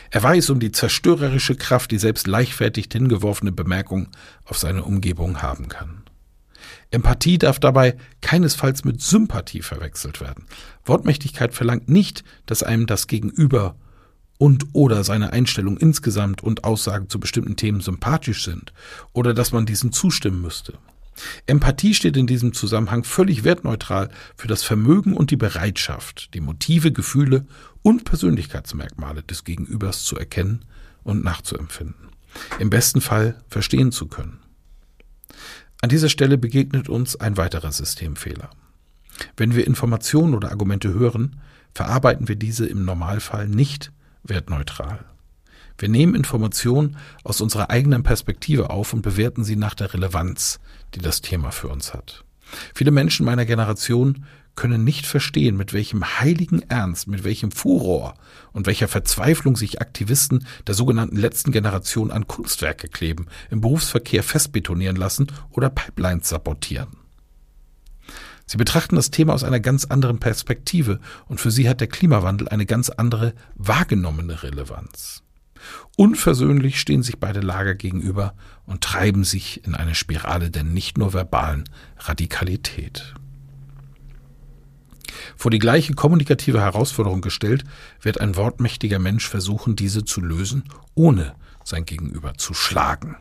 Er 0.10 0.24
weiß 0.24 0.50
um 0.52 0.60
die 0.60 0.72
zerstörerische 0.72 1.56
Kraft, 1.56 1.92
die 1.92 1.98
selbst 1.98 2.28
leichtfertig 2.28 2.88
hingeworfene 2.92 3.52
Bemerkung 3.52 4.08
auf 4.46 4.58
seine 4.58 4.84
Umgebung 4.84 5.42
haben 5.42 5.68
kann. 5.68 6.04
Empathie 6.91 7.38
darf 7.38 7.60
dabei 7.60 7.98
keinesfalls 8.22 8.86
mit 8.86 9.01
Sympathie 9.01 9.62
verwechselt 9.62 10.22
werden. 10.22 10.46
Wortmächtigkeit 10.86 11.53
verlangt 11.53 11.89
nicht, 11.89 12.24
dass 12.46 12.63
einem 12.63 12.88
das 12.88 13.08
Gegenüber 13.08 13.75
und 14.38 14.67
oder 14.74 15.03
seine 15.03 15.34
Einstellung 15.34 15.77
insgesamt 15.77 16.44
und 16.44 16.63
Aussagen 16.63 17.10
zu 17.10 17.20
bestimmten 17.20 17.56
Themen 17.56 17.82
sympathisch 17.82 18.44
sind 18.44 18.72
oder 19.13 19.34
dass 19.34 19.51
man 19.51 19.65
diesen 19.65 19.91
zustimmen 19.91 20.41
müsste. 20.41 20.74
Empathie 21.48 21.96
steht 21.96 22.15
in 22.15 22.27
diesem 22.27 22.53
Zusammenhang 22.53 23.03
völlig 23.03 23.44
wertneutral 23.44 24.10
für 24.36 24.48
das 24.48 24.63
Vermögen 24.63 25.13
und 25.13 25.32
die 25.32 25.38
Bereitschaft, 25.38 26.34
die 26.36 26.41
Motive, 26.41 26.91
Gefühle 26.91 27.48
und 27.82 28.06
Persönlichkeitsmerkmale 28.06 29.24
des 29.24 29.44
Gegenübers 29.44 30.03
zu 30.03 30.15
erkennen 30.15 30.65
und 31.03 31.24
nachzuempfinden. 31.24 32.10
Im 32.60 32.70
besten 32.70 33.01
Fall 33.01 33.41
verstehen 33.48 33.91
zu 33.91 34.08
können. 34.08 34.39
An 35.81 35.89
dieser 35.89 36.10
Stelle 36.10 36.38
begegnet 36.38 36.89
uns 36.89 37.15
ein 37.15 37.38
weiterer 37.38 37.72
Systemfehler. 37.72 38.50
Wenn 39.36 39.55
wir 39.55 39.67
Informationen 39.67 40.34
oder 40.34 40.50
Argumente 40.50 40.93
hören, 40.93 41.39
verarbeiten 41.74 42.27
wir 42.27 42.36
diese 42.36 42.65
im 42.65 42.84
Normalfall 42.86 43.48
nicht 43.48 43.91
wertneutral. 44.24 45.05
Wir 45.77 45.89
nehmen 45.89 46.15
Informationen 46.15 46.98
aus 47.24 47.41
unserer 47.41 47.69
eigenen 47.69 48.01
Perspektive 48.01 48.72
auf 48.72 48.93
und 48.93 49.03
bewerten 49.03 49.43
sie 49.43 49.55
nach 49.55 49.75
der 49.75 49.93
Relevanz, 49.93 50.60
die 50.96 51.00
das 51.00 51.22
Thema 51.22 51.51
für 51.51 51.67
uns 51.67 51.93
hat. 51.93 52.24
Viele 52.74 52.91
Menschen 52.91 53.25
meiner 53.25 53.46
Generation 53.46 54.25
können 54.58 54.84
nicht 54.84 55.06
verstehen, 55.06 55.56
mit 55.56 55.72
welchem 55.72 56.20
heiligen 56.20 56.62
Ernst, 56.64 57.08
mit 57.08 57.24
welchem 57.24 57.52
Furor 57.52 58.16
und 58.52 58.68
welcher 58.68 58.90
Verzweiflung 58.90 59.56
sich 59.56 59.80
Aktivisten 59.80 60.46
der 60.68 60.76
sogenannten 60.76 61.16
letzten 61.16 61.54
Generation 61.54 62.12
an 62.12 62.28
Kunstwerke 62.28 62.90
kleben, 62.90 63.28
im 63.50 63.62
Berufsverkehr 63.62 64.24
festbetonieren 64.24 64.98
lassen 64.98 65.28
oder 65.52 65.70
Pipelines 65.70 66.28
sabotieren. 66.28 66.98
Sie 68.46 68.58
betrachten 68.58 68.96
das 68.96 69.12
Thema 69.12 69.34
aus 69.34 69.44
einer 69.44 69.60
ganz 69.60 69.86
anderen 69.86 70.20
Perspektive 70.20 71.00
und 71.28 71.40
für 71.40 71.52
sie 71.52 71.70
hat 71.70 71.80
der 71.80 71.88
Klimawandel 71.88 72.50
eine 72.50 72.66
ganz 72.66 72.90
andere 72.90 73.34
wahrgenommene 73.56 74.42
Relevanz. 74.44 75.22
Unversöhnlich 75.98 76.80
stehen 76.80 77.04
sich 77.04 77.20
beide 77.20 77.42
Lager 77.42 77.76
gegenüber 77.76 78.36
und 78.66 78.82
treiben 78.82 79.24
sich 79.24 79.66
in 79.66 79.76
eine 79.76 79.96
Spirale 79.96 80.50
der 80.50 80.64
nicht 80.64 80.98
nur 80.98 81.14
verbalen 81.14 81.66
Radikalität. 81.98 83.16
Vor 85.36 85.52
die 85.52 85.60
gleiche 85.60 85.94
kommunikative 85.94 86.62
Herausforderung 86.62 87.22
gestellt, 87.22 87.64
wird 88.02 88.20
ein 88.20 88.36
wortmächtiger 88.36 89.00
Mensch 89.00 89.28
versuchen, 89.28 89.76
diese 89.76 90.06
zu 90.06 90.22
lösen, 90.22 90.64
ohne 90.96 91.36
sein 91.64 91.86
Gegenüber 91.86 92.36
zu 92.36 92.54
schlagen 92.54 93.18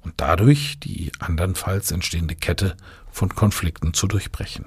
und 0.00 0.14
dadurch 0.16 0.78
die 0.80 1.12
andernfalls 1.18 1.90
entstehende 1.90 2.34
Kette 2.34 2.76
von 3.10 3.34
Konflikten 3.34 3.94
zu 3.94 4.06
durchbrechen. 4.06 4.64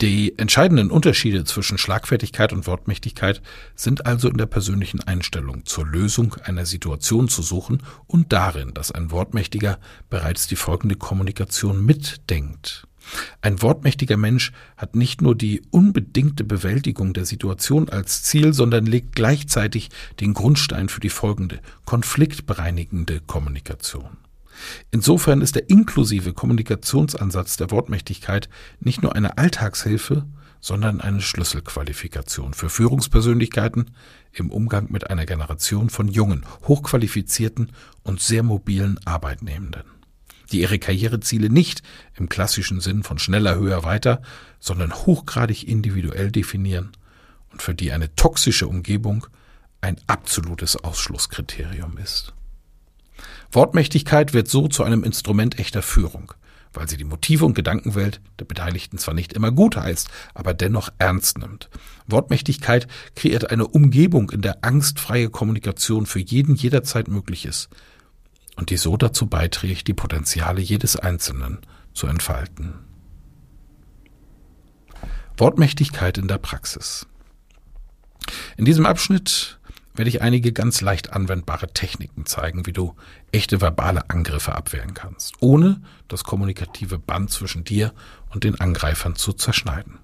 Die 0.00 0.36
entscheidenden 0.38 0.90
Unterschiede 0.90 1.44
zwischen 1.44 1.78
Schlagfertigkeit 1.78 2.52
und 2.52 2.66
Wortmächtigkeit 2.66 3.42
sind 3.76 4.06
also 4.06 4.28
in 4.28 4.36
der 4.36 4.46
persönlichen 4.46 5.00
Einstellung 5.00 5.66
zur 5.66 5.86
Lösung 5.86 6.34
einer 6.44 6.66
Situation 6.66 7.28
zu 7.28 7.42
suchen 7.42 7.82
und 8.06 8.32
darin, 8.32 8.74
dass 8.74 8.90
ein 8.90 9.12
Wortmächtiger 9.12 9.78
bereits 10.10 10.48
die 10.48 10.56
folgende 10.56 10.96
Kommunikation 10.96 11.84
mitdenkt. 11.84 12.86
Ein 13.40 13.62
wortmächtiger 13.62 14.16
Mensch 14.16 14.52
hat 14.76 14.96
nicht 14.96 15.22
nur 15.22 15.34
die 15.34 15.62
unbedingte 15.70 16.44
Bewältigung 16.44 17.12
der 17.12 17.26
Situation 17.26 17.88
als 17.88 18.22
Ziel, 18.22 18.52
sondern 18.52 18.86
legt 18.86 19.14
gleichzeitig 19.14 19.90
den 20.20 20.34
Grundstein 20.34 20.88
für 20.88 21.00
die 21.00 21.10
folgende 21.10 21.60
konfliktbereinigende 21.84 23.20
Kommunikation. 23.20 24.18
Insofern 24.90 25.40
ist 25.40 25.56
der 25.56 25.68
inklusive 25.68 26.32
Kommunikationsansatz 26.32 27.56
der 27.56 27.70
Wortmächtigkeit 27.70 28.48
nicht 28.80 29.02
nur 29.02 29.14
eine 29.14 29.36
Alltagshilfe, 29.36 30.24
sondern 30.64 31.02
eine 31.02 31.20
Schlüsselqualifikation 31.20 32.54
für 32.54 32.70
Führungspersönlichkeiten 32.70 33.90
im 34.32 34.50
Umgang 34.50 34.90
mit 34.90 35.10
einer 35.10 35.26
Generation 35.26 35.90
von 35.90 36.08
jungen, 36.08 36.46
hochqualifizierten 36.66 37.72
und 38.02 38.20
sehr 38.20 38.42
mobilen 38.42 38.98
Arbeitnehmenden, 39.04 39.82
die 40.52 40.60
ihre 40.60 40.78
Karriereziele 40.78 41.50
nicht 41.50 41.82
im 42.16 42.28
klassischen 42.28 42.80
Sinn 42.80 43.02
von 43.02 43.18
schneller, 43.18 43.56
höher, 43.56 43.84
weiter, 43.84 44.22
sondern 44.60 44.92
hochgradig 44.92 45.66
individuell 45.66 46.30
definieren 46.30 46.92
und 47.52 47.62
für 47.62 47.74
die 47.74 47.92
eine 47.92 48.14
toxische 48.16 48.66
Umgebung 48.66 49.26
ein 49.80 49.96
absolutes 50.06 50.76
Ausschlusskriterium 50.76 51.98
ist. 51.98 52.32
Wortmächtigkeit 53.52 54.32
wird 54.34 54.48
so 54.48 54.68
zu 54.68 54.82
einem 54.82 55.04
Instrument 55.04 55.58
echter 55.58 55.82
Führung, 55.82 56.32
weil 56.72 56.88
sie 56.88 56.96
die 56.96 57.04
Motive 57.04 57.44
und 57.44 57.54
Gedankenwelt 57.54 58.20
der 58.40 58.46
Beteiligten 58.46 58.98
zwar 58.98 59.14
nicht 59.14 59.32
immer 59.32 59.52
gut 59.52 59.76
heißt, 59.76 60.08
aber 60.34 60.54
dennoch 60.54 60.88
ernst 60.98 61.38
nimmt. 61.38 61.70
Wortmächtigkeit 62.06 62.88
kreiert 63.14 63.50
eine 63.50 63.68
Umgebung, 63.68 64.30
in 64.30 64.42
der 64.42 64.64
angstfreie 64.64 65.30
Kommunikation 65.30 66.06
für 66.06 66.18
jeden 66.18 66.56
jederzeit 66.56 67.06
möglich 67.06 67.44
ist 67.46 67.68
und 68.56 68.70
die 68.70 68.76
so 68.76 68.96
dazu 68.96 69.26
beiträgt, 69.26 69.88
die 69.88 69.94
Potenziale 69.94 70.60
jedes 70.60 70.96
Einzelnen 70.96 71.58
zu 71.92 72.06
entfalten. 72.06 72.74
Wortmächtigkeit 75.36 76.18
in 76.18 76.28
der 76.28 76.38
Praxis. 76.38 77.06
In 78.56 78.64
diesem 78.64 78.86
Abschnitt 78.86 79.58
werde 79.94 80.08
ich 80.08 80.22
einige 80.22 80.52
ganz 80.52 80.80
leicht 80.80 81.12
anwendbare 81.12 81.68
Techniken 81.72 82.26
zeigen, 82.26 82.66
wie 82.66 82.72
du 82.72 82.94
echte 83.32 83.60
verbale 83.60 84.10
Angriffe 84.10 84.54
abwehren 84.54 84.94
kannst, 84.94 85.34
ohne 85.40 85.82
das 86.08 86.24
kommunikative 86.24 86.98
Band 86.98 87.30
zwischen 87.30 87.64
dir 87.64 87.92
und 88.30 88.44
den 88.44 88.60
Angreifern 88.60 89.16
zu 89.16 89.32
zerschneiden. 89.32 89.98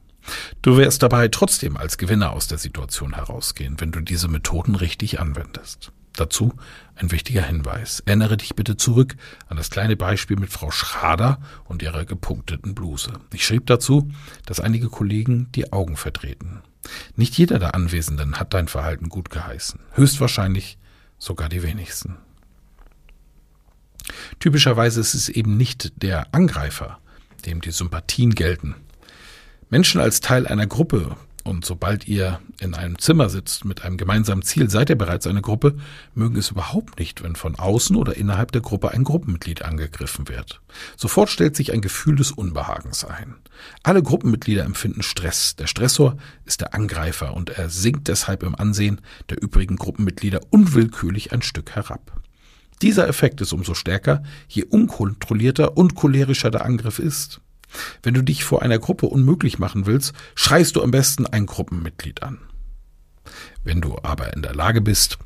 Du 0.62 0.76
wirst 0.76 1.02
dabei 1.02 1.28
trotzdem 1.28 1.76
als 1.76 1.98
Gewinner 1.98 2.32
aus 2.32 2.46
der 2.46 2.58
Situation 2.58 3.14
herausgehen, 3.14 3.80
wenn 3.80 3.90
du 3.90 4.00
diese 4.00 4.28
Methoden 4.28 4.74
richtig 4.74 5.18
anwendest. 5.18 5.92
Dazu 6.20 6.52
ein 6.96 7.10
wichtiger 7.12 7.42
Hinweis. 7.42 8.02
Erinnere 8.04 8.36
dich 8.36 8.54
bitte 8.54 8.76
zurück 8.76 9.16
an 9.48 9.56
das 9.56 9.70
kleine 9.70 9.96
Beispiel 9.96 10.36
mit 10.36 10.52
Frau 10.52 10.70
Schrader 10.70 11.40
und 11.64 11.82
ihrer 11.82 12.04
gepunkteten 12.04 12.74
Bluse. 12.74 13.12
Ich 13.32 13.46
schrieb 13.46 13.66
dazu, 13.66 14.10
dass 14.44 14.60
einige 14.60 14.90
Kollegen 14.90 15.50
die 15.52 15.72
Augen 15.72 15.96
verdrehten. 15.96 16.60
Nicht 17.16 17.38
jeder 17.38 17.58
der 17.58 17.74
Anwesenden 17.74 18.38
hat 18.38 18.52
dein 18.52 18.68
Verhalten 18.68 19.08
gut 19.08 19.30
geheißen. 19.30 19.80
Höchstwahrscheinlich 19.92 20.76
sogar 21.18 21.48
die 21.48 21.62
wenigsten. 21.62 22.18
Typischerweise 24.40 25.00
ist 25.00 25.14
es 25.14 25.30
eben 25.30 25.56
nicht 25.56 26.02
der 26.02 26.34
Angreifer, 26.34 26.98
dem 27.46 27.62
die 27.62 27.70
Sympathien 27.70 28.34
gelten. 28.34 28.74
Menschen 29.70 30.02
als 30.02 30.20
Teil 30.20 30.46
einer 30.46 30.66
Gruppe 30.66 31.16
und 31.44 31.64
sobald 31.64 32.06
ihr 32.06 32.40
in 32.60 32.74
einem 32.74 32.98
Zimmer 32.98 33.28
sitzt 33.28 33.64
mit 33.64 33.82
einem 33.82 33.96
gemeinsamen 33.96 34.42
Ziel, 34.42 34.68
seid 34.70 34.90
ihr 34.90 34.98
bereits 34.98 35.26
eine 35.26 35.42
Gruppe, 35.42 35.76
mögen 36.14 36.36
es 36.36 36.50
überhaupt 36.50 36.98
nicht, 36.98 37.22
wenn 37.22 37.36
von 37.36 37.56
außen 37.58 37.96
oder 37.96 38.16
innerhalb 38.16 38.52
der 38.52 38.60
Gruppe 38.60 38.90
ein 38.90 39.04
Gruppenmitglied 39.04 39.62
angegriffen 39.62 40.28
wird. 40.28 40.60
Sofort 40.96 41.30
stellt 41.30 41.56
sich 41.56 41.72
ein 41.72 41.80
Gefühl 41.80 42.16
des 42.16 42.30
Unbehagens 42.32 43.04
ein. 43.04 43.36
Alle 43.82 44.02
Gruppenmitglieder 44.02 44.64
empfinden 44.64 45.02
Stress. 45.02 45.56
Der 45.56 45.66
Stressor 45.66 46.16
ist 46.44 46.60
der 46.60 46.74
Angreifer 46.74 47.34
und 47.34 47.50
er 47.50 47.70
sinkt 47.70 48.08
deshalb 48.08 48.42
im 48.42 48.54
Ansehen 48.54 49.00
der 49.28 49.42
übrigen 49.42 49.76
Gruppenmitglieder 49.76 50.40
unwillkürlich 50.50 51.32
ein 51.32 51.42
Stück 51.42 51.70
herab. 51.70 52.20
Dieser 52.82 53.08
Effekt 53.08 53.40
ist 53.40 53.52
umso 53.52 53.74
stärker, 53.74 54.22
je 54.48 54.64
unkontrollierter 54.64 55.76
und 55.76 55.94
cholerischer 55.94 56.50
der 56.50 56.64
Angriff 56.64 56.98
ist. 56.98 57.40
Wenn 58.02 58.14
du 58.14 58.22
dich 58.22 58.44
vor 58.44 58.62
einer 58.62 58.78
Gruppe 58.78 59.06
unmöglich 59.06 59.58
machen 59.58 59.86
willst, 59.86 60.12
schreist 60.34 60.76
du 60.76 60.82
am 60.82 60.90
besten 60.90 61.26
ein 61.26 61.46
Gruppenmitglied 61.46 62.22
an. 62.22 62.38
Wenn 63.62 63.80
du 63.80 63.98
aber 64.02 64.32
in 64.34 64.42
der 64.42 64.54
Lage 64.54 64.80
bist, 64.80 65.18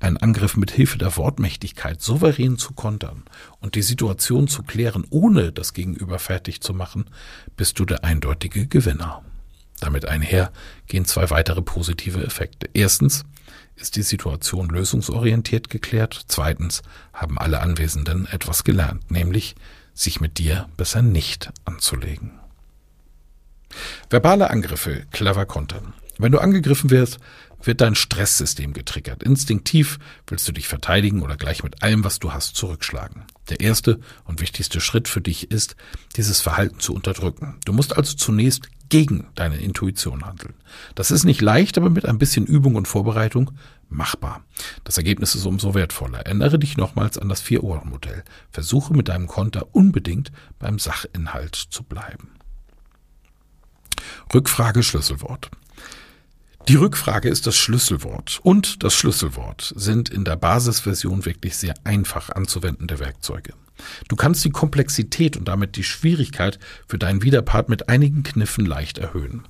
einen 0.00 0.16
Angriff 0.16 0.56
mit 0.56 0.70
Hilfe 0.70 0.98
der 0.98 1.16
Wortmächtigkeit 1.16 2.00
souverän 2.00 2.58
zu 2.58 2.72
kontern 2.72 3.22
und 3.60 3.74
die 3.74 3.82
Situation 3.82 4.48
zu 4.48 4.62
klären, 4.62 5.04
ohne 5.10 5.52
das 5.52 5.74
Gegenüber 5.74 6.18
fertig 6.18 6.60
zu 6.60 6.74
machen, 6.74 7.10
bist 7.56 7.78
du 7.78 7.84
der 7.84 8.02
eindeutige 8.02 8.66
Gewinner. 8.66 9.22
Damit 9.80 10.06
einher 10.06 10.52
gehen 10.86 11.04
zwei 11.04 11.30
weitere 11.30 11.62
positive 11.62 12.24
Effekte. 12.24 12.68
Erstens 12.72 13.24
ist 13.76 13.96
die 13.96 14.02
Situation 14.02 14.68
lösungsorientiert 14.68 15.70
geklärt. 15.70 16.24
Zweitens 16.28 16.82
haben 17.12 17.38
alle 17.38 17.60
Anwesenden 17.60 18.26
etwas 18.26 18.64
gelernt, 18.64 19.10
nämlich 19.10 19.54
sich 19.94 20.20
mit 20.20 20.38
dir 20.38 20.68
besser 20.76 21.02
nicht 21.02 21.50
anzulegen. 21.64 22.38
Verbale 24.10 24.50
Angriffe 24.50 25.06
clever 25.10 25.46
kontern. 25.46 25.94
Wenn 26.18 26.32
du 26.32 26.38
angegriffen 26.38 26.90
wirst, 26.90 27.18
wird 27.62 27.80
dein 27.80 27.94
Stresssystem 27.94 28.72
getriggert. 28.72 29.22
Instinktiv 29.22 29.98
willst 30.26 30.46
du 30.48 30.52
dich 30.52 30.68
verteidigen 30.68 31.22
oder 31.22 31.36
gleich 31.36 31.62
mit 31.62 31.82
allem, 31.82 32.04
was 32.04 32.18
du 32.18 32.32
hast, 32.32 32.56
zurückschlagen. 32.56 33.24
Der 33.48 33.60
erste 33.60 34.00
und 34.24 34.40
wichtigste 34.40 34.80
Schritt 34.80 35.08
für 35.08 35.20
dich 35.20 35.50
ist, 35.50 35.76
dieses 36.16 36.40
Verhalten 36.40 36.80
zu 36.80 36.94
unterdrücken. 36.94 37.58
Du 37.64 37.72
musst 37.72 37.96
also 37.96 38.16
zunächst 38.16 38.68
gegen 38.88 39.28
deine 39.36 39.56
Intuition 39.56 40.26
handeln. 40.26 40.54
Das 40.94 41.10
ist 41.10 41.24
nicht 41.24 41.40
leicht, 41.40 41.78
aber 41.78 41.88
mit 41.88 42.04
ein 42.04 42.18
bisschen 42.18 42.44
Übung 42.44 42.74
und 42.74 42.86
Vorbereitung 42.86 43.52
machbar. 43.88 44.44
Das 44.84 44.98
Ergebnis 44.98 45.34
ist 45.34 45.46
umso 45.46 45.74
wertvoller. 45.74 46.18
Erinnere 46.18 46.58
dich 46.58 46.76
nochmals 46.76 47.16
an 47.16 47.30
das 47.30 47.40
Vier-Ohren-Modell. 47.40 48.22
Versuche 48.50 48.92
mit 48.94 49.08
deinem 49.08 49.28
Konter 49.28 49.74
unbedingt 49.74 50.30
beim 50.58 50.78
Sachinhalt 50.78 51.54
zu 51.54 51.84
bleiben. 51.84 52.32
Rückfrage 54.34 54.82
Schlüsselwort. 54.82 55.50
Die 56.68 56.76
Rückfrage 56.76 57.28
ist 57.28 57.48
das 57.48 57.56
Schlüsselwort 57.56 58.38
und 58.44 58.84
das 58.84 58.94
Schlüsselwort 58.94 59.72
sind 59.76 60.08
in 60.10 60.24
der 60.24 60.36
Basisversion 60.36 61.24
wirklich 61.24 61.56
sehr 61.56 61.74
einfach 61.82 62.30
anzuwendende 62.30 63.00
Werkzeuge. 63.00 63.54
Du 64.06 64.14
kannst 64.14 64.44
die 64.44 64.50
Komplexität 64.50 65.36
und 65.36 65.48
damit 65.48 65.74
die 65.74 65.82
Schwierigkeit 65.82 66.60
für 66.86 66.98
deinen 66.98 67.24
Widerpart 67.24 67.68
mit 67.68 67.88
einigen 67.88 68.22
Kniffen 68.22 68.64
leicht 68.64 68.98
erhöhen. 68.98 69.42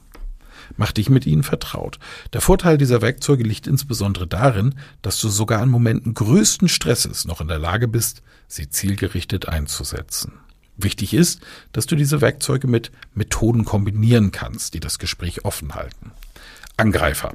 Mach 0.79 0.93
dich 0.93 1.11
mit 1.11 1.27
ihnen 1.27 1.43
vertraut. 1.43 1.99
Der 2.33 2.41
Vorteil 2.41 2.79
dieser 2.79 3.03
Werkzeuge 3.03 3.45
liegt 3.45 3.67
insbesondere 3.67 4.27
darin, 4.27 4.75
dass 5.03 5.21
du 5.21 5.29
sogar 5.29 5.61
an 5.61 5.69
Momenten 5.69 6.15
größten 6.15 6.69
Stresses 6.69 7.27
noch 7.27 7.43
in 7.43 7.49
der 7.49 7.59
Lage 7.59 7.89
bist, 7.89 8.23
sie 8.49 8.71
zielgerichtet 8.71 9.49
einzusetzen. 9.49 10.33
Wichtig 10.79 11.13
ist, 11.13 11.43
dass 11.73 11.85
du 11.85 11.95
diese 11.95 12.23
Werkzeuge 12.23 12.69
mit 12.69 12.91
Methoden 13.15 13.67
kombinieren 13.67 14.33
kannst, 14.33 14.73
die 14.73 14.81
das 14.81 14.99
Gespräch 14.99 15.45
offen 15.45 15.75
halten. 15.75 16.13
Angreifer. 16.77 17.35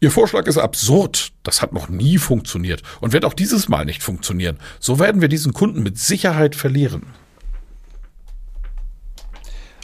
Ihr 0.00 0.10
Vorschlag 0.10 0.46
ist 0.46 0.58
absurd. 0.58 1.32
Das 1.42 1.62
hat 1.62 1.72
noch 1.72 1.88
nie 1.88 2.18
funktioniert 2.18 2.82
und 3.00 3.12
wird 3.12 3.24
auch 3.24 3.34
dieses 3.34 3.68
Mal 3.68 3.84
nicht 3.84 4.02
funktionieren. 4.02 4.58
So 4.80 4.98
werden 4.98 5.20
wir 5.20 5.28
diesen 5.28 5.52
Kunden 5.52 5.82
mit 5.82 5.98
Sicherheit 5.98 6.54
verlieren. 6.54 7.06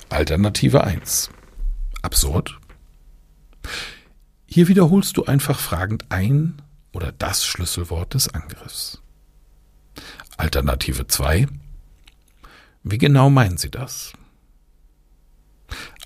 Alternative 0.08 0.84
1. 0.84 1.30
Absurd. 2.02 2.58
Hier 4.46 4.68
wiederholst 4.68 5.16
du 5.16 5.24
einfach 5.24 5.58
fragend 5.58 6.06
ein 6.10 6.62
oder 6.92 7.12
das 7.12 7.44
Schlüsselwort 7.44 8.14
des 8.14 8.28
Angriffs. 8.32 9.02
Alternative 10.36 11.06
2. 11.06 11.46
Wie 12.82 12.98
genau 12.98 13.28
meinen 13.28 13.58
Sie 13.58 13.70
das? 13.70 14.12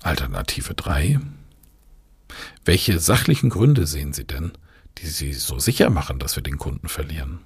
Alternative 0.01 0.73
3. 0.73 1.19
Welche 2.65 2.99
sachlichen 2.99 3.49
Gründe 3.49 3.85
sehen 3.85 4.13
Sie 4.13 4.25
denn, 4.25 4.53
die 4.99 5.07
Sie 5.07 5.33
so 5.33 5.59
sicher 5.59 5.89
machen, 5.89 6.19
dass 6.19 6.35
wir 6.35 6.43
den 6.43 6.57
Kunden 6.57 6.87
verlieren? 6.87 7.39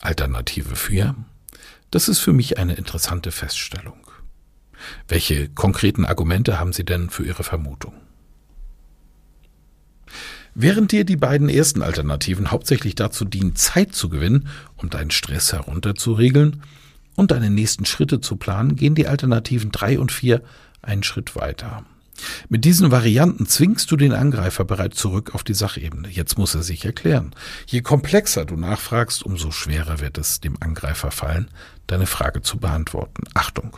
Alternative 0.00 0.74
4. 0.74 1.14
Das 1.90 2.08
ist 2.08 2.18
für 2.18 2.32
mich 2.32 2.58
eine 2.58 2.74
interessante 2.74 3.30
Feststellung. 3.30 4.06
Welche 5.06 5.48
konkreten 5.48 6.04
Argumente 6.04 6.58
haben 6.58 6.72
Sie 6.72 6.84
denn 6.84 7.10
für 7.10 7.24
Ihre 7.24 7.44
Vermutung? 7.44 7.94
Während 10.54 10.90
dir 10.90 11.04
die 11.04 11.16
beiden 11.16 11.48
ersten 11.48 11.82
Alternativen 11.82 12.50
hauptsächlich 12.50 12.96
dazu 12.96 13.24
dienen, 13.24 13.54
Zeit 13.54 13.94
zu 13.94 14.08
gewinnen, 14.08 14.48
um 14.76 14.90
deinen 14.90 15.12
Stress 15.12 15.52
herunterzuregeln 15.52 16.62
und 17.14 17.30
deine 17.30 17.50
nächsten 17.50 17.86
Schritte 17.86 18.20
zu 18.20 18.36
planen, 18.36 18.74
gehen 18.74 18.96
die 18.96 19.06
Alternativen 19.06 19.70
drei 19.70 20.00
und 20.00 20.10
vier 20.10 20.42
einen 20.82 21.04
Schritt 21.04 21.36
weiter. 21.36 21.84
Mit 22.48 22.64
diesen 22.64 22.90
Varianten 22.90 23.46
zwingst 23.46 23.90
du 23.90 23.96
den 23.96 24.12
Angreifer 24.12 24.64
bereits 24.64 24.96
zurück 24.98 25.34
auf 25.34 25.44
die 25.44 25.54
Sachebene. 25.54 26.08
Jetzt 26.08 26.38
muss 26.38 26.54
er 26.54 26.62
sich 26.62 26.84
erklären. 26.84 27.34
Je 27.66 27.80
komplexer 27.80 28.44
du 28.44 28.56
nachfragst, 28.56 29.22
umso 29.22 29.50
schwerer 29.50 30.00
wird 30.00 30.18
es 30.18 30.40
dem 30.40 30.56
Angreifer 30.60 31.10
fallen, 31.10 31.48
deine 31.86 32.06
Frage 32.06 32.42
zu 32.42 32.58
beantworten. 32.58 33.24
Achtung! 33.34 33.76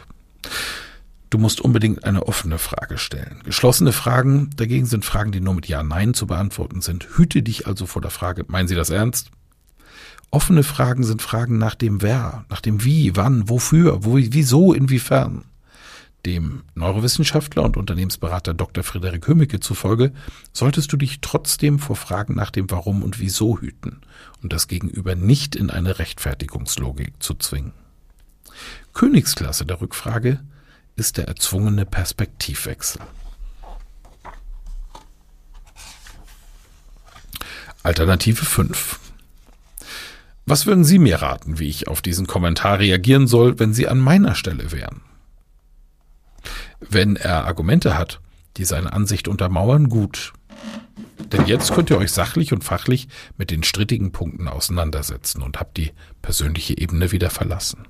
Du 1.30 1.38
musst 1.38 1.62
unbedingt 1.62 2.04
eine 2.04 2.26
offene 2.26 2.58
Frage 2.58 2.98
stellen. 2.98 3.40
Geschlossene 3.44 3.92
Fragen 3.92 4.50
dagegen 4.56 4.84
sind 4.84 5.04
Fragen, 5.04 5.32
die 5.32 5.40
nur 5.40 5.54
mit 5.54 5.66
Ja, 5.66 5.82
Nein 5.82 6.12
zu 6.12 6.26
beantworten 6.26 6.82
sind. 6.82 7.08
Hüte 7.16 7.42
dich 7.42 7.66
also 7.66 7.86
vor 7.86 8.02
der 8.02 8.10
Frage, 8.10 8.44
meinen 8.48 8.68
Sie 8.68 8.74
das 8.74 8.90
ernst? 8.90 9.30
Offene 10.30 10.62
Fragen 10.62 11.04
sind 11.04 11.22
Fragen 11.22 11.56
nach 11.56 11.74
dem 11.74 12.02
Wer, 12.02 12.44
nach 12.50 12.60
dem 12.60 12.84
Wie, 12.84 13.16
wann, 13.16 13.48
wofür, 13.48 14.04
wo, 14.04 14.16
wieso, 14.16 14.74
inwiefern. 14.74 15.44
Dem 16.24 16.62
Neurowissenschaftler 16.76 17.64
und 17.64 17.76
Unternehmensberater 17.76 18.54
Dr. 18.54 18.84
Frederik 18.84 19.26
Hümmecke 19.26 19.58
zufolge 19.58 20.12
solltest 20.52 20.92
du 20.92 20.96
dich 20.96 21.20
trotzdem 21.20 21.80
vor 21.80 21.96
Fragen 21.96 22.36
nach 22.36 22.50
dem 22.52 22.70
Warum 22.70 23.02
und 23.02 23.18
Wieso 23.18 23.58
hüten 23.58 24.02
und 24.40 24.52
das 24.52 24.68
Gegenüber 24.68 25.16
nicht 25.16 25.56
in 25.56 25.68
eine 25.70 25.98
Rechtfertigungslogik 25.98 27.20
zu 27.20 27.34
zwingen. 27.34 27.72
Königsklasse 28.92 29.66
der 29.66 29.80
Rückfrage 29.80 30.40
ist 30.94 31.16
der 31.16 31.26
erzwungene 31.26 31.86
Perspektivwechsel. 31.86 33.00
Alternative 37.82 38.44
5. 38.44 39.00
Was 40.46 40.66
würden 40.66 40.84
Sie 40.84 41.00
mir 41.00 41.20
raten, 41.20 41.58
wie 41.58 41.68
ich 41.68 41.88
auf 41.88 42.00
diesen 42.00 42.28
Kommentar 42.28 42.78
reagieren 42.78 43.26
soll, 43.26 43.58
wenn 43.58 43.74
Sie 43.74 43.88
an 43.88 43.98
meiner 43.98 44.36
Stelle 44.36 44.70
wären? 44.70 45.00
Wenn 46.88 47.16
er 47.16 47.44
Argumente 47.44 47.96
hat, 47.96 48.20
die 48.56 48.64
seine 48.64 48.92
Ansicht 48.92 49.28
untermauern, 49.28 49.88
gut. 49.88 50.32
Denn 51.32 51.46
jetzt 51.46 51.72
könnt 51.72 51.90
ihr 51.90 51.98
euch 51.98 52.12
sachlich 52.12 52.52
und 52.52 52.64
fachlich 52.64 53.08
mit 53.38 53.50
den 53.50 53.62
strittigen 53.62 54.12
Punkten 54.12 54.48
auseinandersetzen 54.48 55.42
und 55.42 55.58
habt 55.58 55.76
die 55.76 55.92
persönliche 56.20 56.76
Ebene 56.76 57.12
wieder 57.12 57.30
verlassen. 57.30 57.86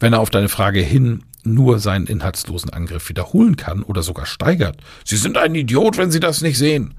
Wenn 0.00 0.12
er 0.12 0.20
auf 0.20 0.30
deine 0.30 0.48
Frage 0.48 0.80
hin 0.80 1.24
nur 1.44 1.78
seinen 1.78 2.06
inhaltslosen 2.06 2.70
Angriff 2.70 3.08
wiederholen 3.08 3.56
kann 3.56 3.82
oder 3.82 4.02
sogar 4.02 4.26
steigert, 4.26 4.78
Sie 5.04 5.16
sind 5.16 5.36
ein 5.36 5.54
Idiot, 5.54 5.98
wenn 5.98 6.10
Sie 6.10 6.20
das 6.20 6.40
nicht 6.40 6.58
sehen, 6.58 6.94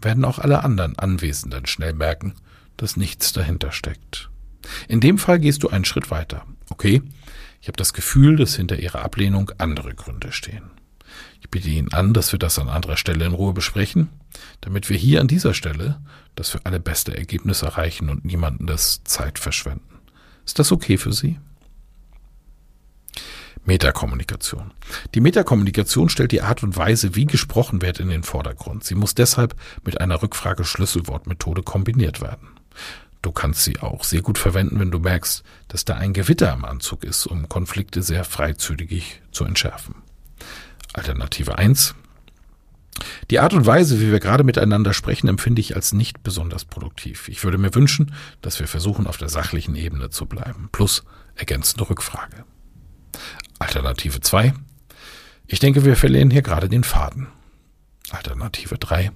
werden 0.00 0.24
auch 0.24 0.38
alle 0.38 0.64
anderen 0.64 0.98
Anwesenden 0.98 1.66
schnell 1.66 1.94
merken, 1.94 2.34
dass 2.76 2.96
nichts 2.96 3.32
dahinter 3.32 3.72
steckt. 3.72 4.30
In 4.88 5.00
dem 5.00 5.18
Fall 5.18 5.38
gehst 5.38 5.62
du 5.62 5.68
einen 5.68 5.84
Schritt 5.84 6.10
weiter. 6.10 6.44
Okay, 6.70 7.02
ich 7.60 7.68
habe 7.68 7.76
das 7.76 7.92
Gefühl, 7.92 8.36
dass 8.36 8.56
hinter 8.56 8.78
Ihrer 8.78 9.02
Ablehnung 9.02 9.50
andere 9.58 9.94
Gründe 9.94 10.32
stehen. 10.32 10.70
Ich 11.40 11.50
biete 11.50 11.68
Ihnen 11.68 11.92
an, 11.92 12.12
dass 12.12 12.32
wir 12.32 12.38
das 12.38 12.58
an 12.58 12.68
anderer 12.68 12.96
Stelle 12.96 13.24
in 13.24 13.32
Ruhe 13.32 13.52
besprechen, 13.52 14.08
damit 14.60 14.88
wir 14.90 14.96
hier 14.96 15.20
an 15.20 15.28
dieser 15.28 15.54
Stelle 15.54 16.00
das 16.34 16.50
für 16.50 16.64
alle 16.64 16.80
beste 16.80 17.16
Ergebnis 17.16 17.62
erreichen 17.62 18.10
und 18.10 18.24
niemanden 18.24 18.66
das 18.66 19.02
Zeit 19.04 19.38
verschwenden. 19.38 19.98
Ist 20.44 20.58
das 20.58 20.72
okay 20.72 20.98
für 20.98 21.12
Sie? 21.12 21.38
Metakommunikation. 23.64 24.72
Die 25.14 25.20
Metakommunikation 25.20 26.08
stellt 26.08 26.32
die 26.32 26.40
Art 26.40 26.62
und 26.62 26.76
Weise, 26.76 27.14
wie 27.14 27.26
gesprochen 27.26 27.82
wird, 27.82 28.00
in 28.00 28.08
den 28.08 28.22
Vordergrund. 28.22 28.84
Sie 28.84 28.94
muss 28.94 29.14
deshalb 29.14 29.54
mit 29.84 30.00
einer 30.00 30.22
Rückfrage-Schlüsselwortmethode 30.22 31.62
kombiniert 31.62 32.22
werden. 32.22 32.48
Du 33.28 33.32
kannst 33.32 33.62
sie 33.62 33.78
auch 33.80 34.04
sehr 34.04 34.22
gut 34.22 34.38
verwenden, 34.38 34.80
wenn 34.80 34.90
du 34.90 35.00
merkst, 35.00 35.42
dass 35.68 35.84
da 35.84 35.96
ein 35.96 36.14
Gewitter 36.14 36.50
im 36.50 36.64
Anzug 36.64 37.04
ist, 37.04 37.26
um 37.26 37.46
Konflikte 37.46 38.02
sehr 38.02 38.24
freizügig 38.24 39.20
zu 39.32 39.44
entschärfen. 39.44 39.96
Alternative 40.94 41.58
1. 41.58 41.94
Die 43.30 43.38
Art 43.38 43.52
und 43.52 43.66
Weise, 43.66 44.00
wie 44.00 44.10
wir 44.10 44.18
gerade 44.18 44.44
miteinander 44.44 44.94
sprechen, 44.94 45.28
empfinde 45.28 45.60
ich 45.60 45.76
als 45.76 45.92
nicht 45.92 46.22
besonders 46.22 46.64
produktiv. 46.64 47.28
Ich 47.28 47.44
würde 47.44 47.58
mir 47.58 47.74
wünschen, 47.74 48.14
dass 48.40 48.60
wir 48.60 48.66
versuchen, 48.66 49.06
auf 49.06 49.18
der 49.18 49.28
sachlichen 49.28 49.76
Ebene 49.76 50.08
zu 50.08 50.24
bleiben. 50.24 50.70
Plus 50.72 51.04
ergänzende 51.34 51.90
Rückfrage. 51.90 52.46
Alternative 53.58 54.20
2. 54.20 54.54
Ich 55.46 55.58
denke, 55.58 55.84
wir 55.84 55.96
verlieren 55.96 56.30
hier 56.30 56.40
gerade 56.40 56.70
den 56.70 56.82
Faden. 56.82 57.26
Alternative 58.08 58.78
3. 58.78 59.12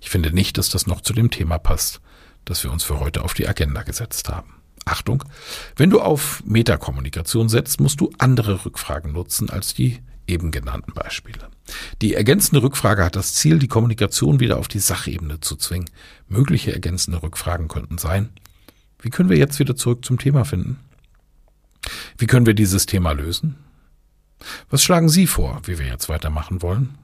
Ich 0.00 0.08
finde 0.08 0.32
nicht, 0.32 0.56
dass 0.56 0.70
das 0.70 0.86
noch 0.86 1.02
zu 1.02 1.12
dem 1.12 1.30
Thema 1.30 1.58
passt, 1.58 2.00
das 2.44 2.64
wir 2.64 2.72
uns 2.72 2.84
für 2.84 3.00
heute 3.00 3.22
auf 3.22 3.34
die 3.34 3.48
Agenda 3.48 3.82
gesetzt 3.82 4.28
haben. 4.28 4.54
Achtung, 4.84 5.24
wenn 5.76 5.90
du 5.90 6.00
auf 6.00 6.42
Metakommunikation 6.44 7.48
setzt, 7.48 7.80
musst 7.80 8.00
du 8.00 8.10
andere 8.18 8.64
Rückfragen 8.64 9.12
nutzen 9.12 9.50
als 9.50 9.74
die 9.74 10.00
eben 10.26 10.50
genannten 10.50 10.92
Beispiele. 10.92 11.48
Die 12.02 12.14
ergänzende 12.14 12.62
Rückfrage 12.62 13.04
hat 13.04 13.16
das 13.16 13.34
Ziel, 13.34 13.58
die 13.58 13.68
Kommunikation 13.68 14.40
wieder 14.40 14.58
auf 14.58 14.68
die 14.68 14.78
Sachebene 14.78 15.40
zu 15.40 15.56
zwingen. 15.56 15.90
Mögliche 16.28 16.72
ergänzende 16.72 17.22
Rückfragen 17.22 17.68
könnten 17.68 17.98
sein, 17.98 18.30
wie 19.02 19.10
können 19.10 19.30
wir 19.30 19.38
jetzt 19.38 19.58
wieder 19.58 19.76
zurück 19.76 20.04
zum 20.04 20.18
Thema 20.18 20.44
finden? 20.44 20.78
Wie 22.18 22.26
können 22.26 22.46
wir 22.46 22.54
dieses 22.54 22.86
Thema 22.86 23.12
lösen? 23.12 23.56
Was 24.68 24.82
schlagen 24.82 25.08
Sie 25.08 25.26
vor, 25.26 25.60
wie 25.64 25.78
wir 25.78 25.86
jetzt 25.86 26.08
weitermachen 26.08 26.62
wollen? 26.62 26.96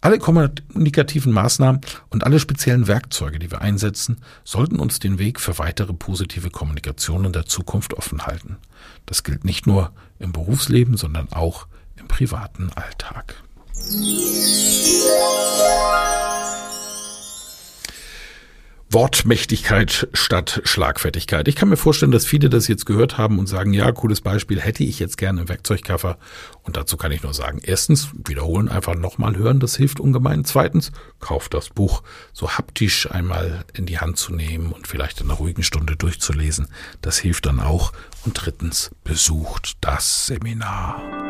Alle 0.00 0.18
kommunikativen 0.18 1.32
Maßnahmen 1.32 1.80
und 2.10 2.24
alle 2.24 2.40
speziellen 2.40 2.86
Werkzeuge, 2.86 3.38
die 3.38 3.50
wir 3.50 3.60
einsetzen, 3.60 4.20
sollten 4.44 4.78
uns 4.78 4.98
den 4.98 5.18
Weg 5.18 5.40
für 5.40 5.58
weitere 5.58 5.92
positive 5.92 6.50
Kommunikation 6.50 7.24
in 7.24 7.32
der 7.32 7.46
Zukunft 7.46 7.94
offen 7.94 8.26
halten. 8.26 8.56
Das 9.06 9.24
gilt 9.24 9.44
nicht 9.44 9.66
nur 9.66 9.92
im 10.18 10.32
Berufsleben, 10.32 10.96
sondern 10.96 11.28
auch 11.32 11.66
im 11.96 12.08
privaten 12.08 12.70
Alltag. 12.74 13.34
Wortmächtigkeit 18.92 20.08
statt 20.14 20.62
Schlagfertigkeit. 20.64 21.46
Ich 21.46 21.54
kann 21.54 21.68
mir 21.68 21.76
vorstellen, 21.76 22.10
dass 22.10 22.26
viele 22.26 22.50
das 22.50 22.66
jetzt 22.66 22.86
gehört 22.86 23.18
haben 23.18 23.38
und 23.38 23.46
sagen, 23.46 23.72
ja, 23.72 23.92
cooles 23.92 24.20
Beispiel, 24.20 24.60
hätte 24.60 24.82
ich 24.82 24.98
jetzt 24.98 25.16
gerne 25.16 25.42
im 25.42 25.48
Werkzeugkoffer. 25.48 26.18
Und 26.64 26.76
dazu 26.76 26.96
kann 26.96 27.12
ich 27.12 27.22
nur 27.22 27.32
sagen, 27.32 27.60
erstens, 27.62 28.08
wiederholen, 28.26 28.68
einfach 28.68 28.96
nochmal 28.96 29.36
hören, 29.36 29.60
das 29.60 29.76
hilft 29.76 30.00
ungemein. 30.00 30.44
Zweitens, 30.44 30.90
kauft 31.20 31.54
das 31.54 31.68
Buch 31.68 32.02
so 32.32 32.50
haptisch 32.50 33.08
einmal 33.08 33.64
in 33.74 33.86
die 33.86 34.00
Hand 34.00 34.16
zu 34.16 34.32
nehmen 34.32 34.72
und 34.72 34.88
vielleicht 34.88 35.20
in 35.20 35.30
einer 35.30 35.38
ruhigen 35.38 35.62
Stunde 35.62 35.94
durchzulesen. 35.94 36.66
Das 37.00 37.16
hilft 37.16 37.46
dann 37.46 37.60
auch. 37.60 37.92
Und 38.24 38.34
drittens, 38.34 38.90
besucht 39.04 39.74
das 39.82 40.26
Seminar. 40.26 41.29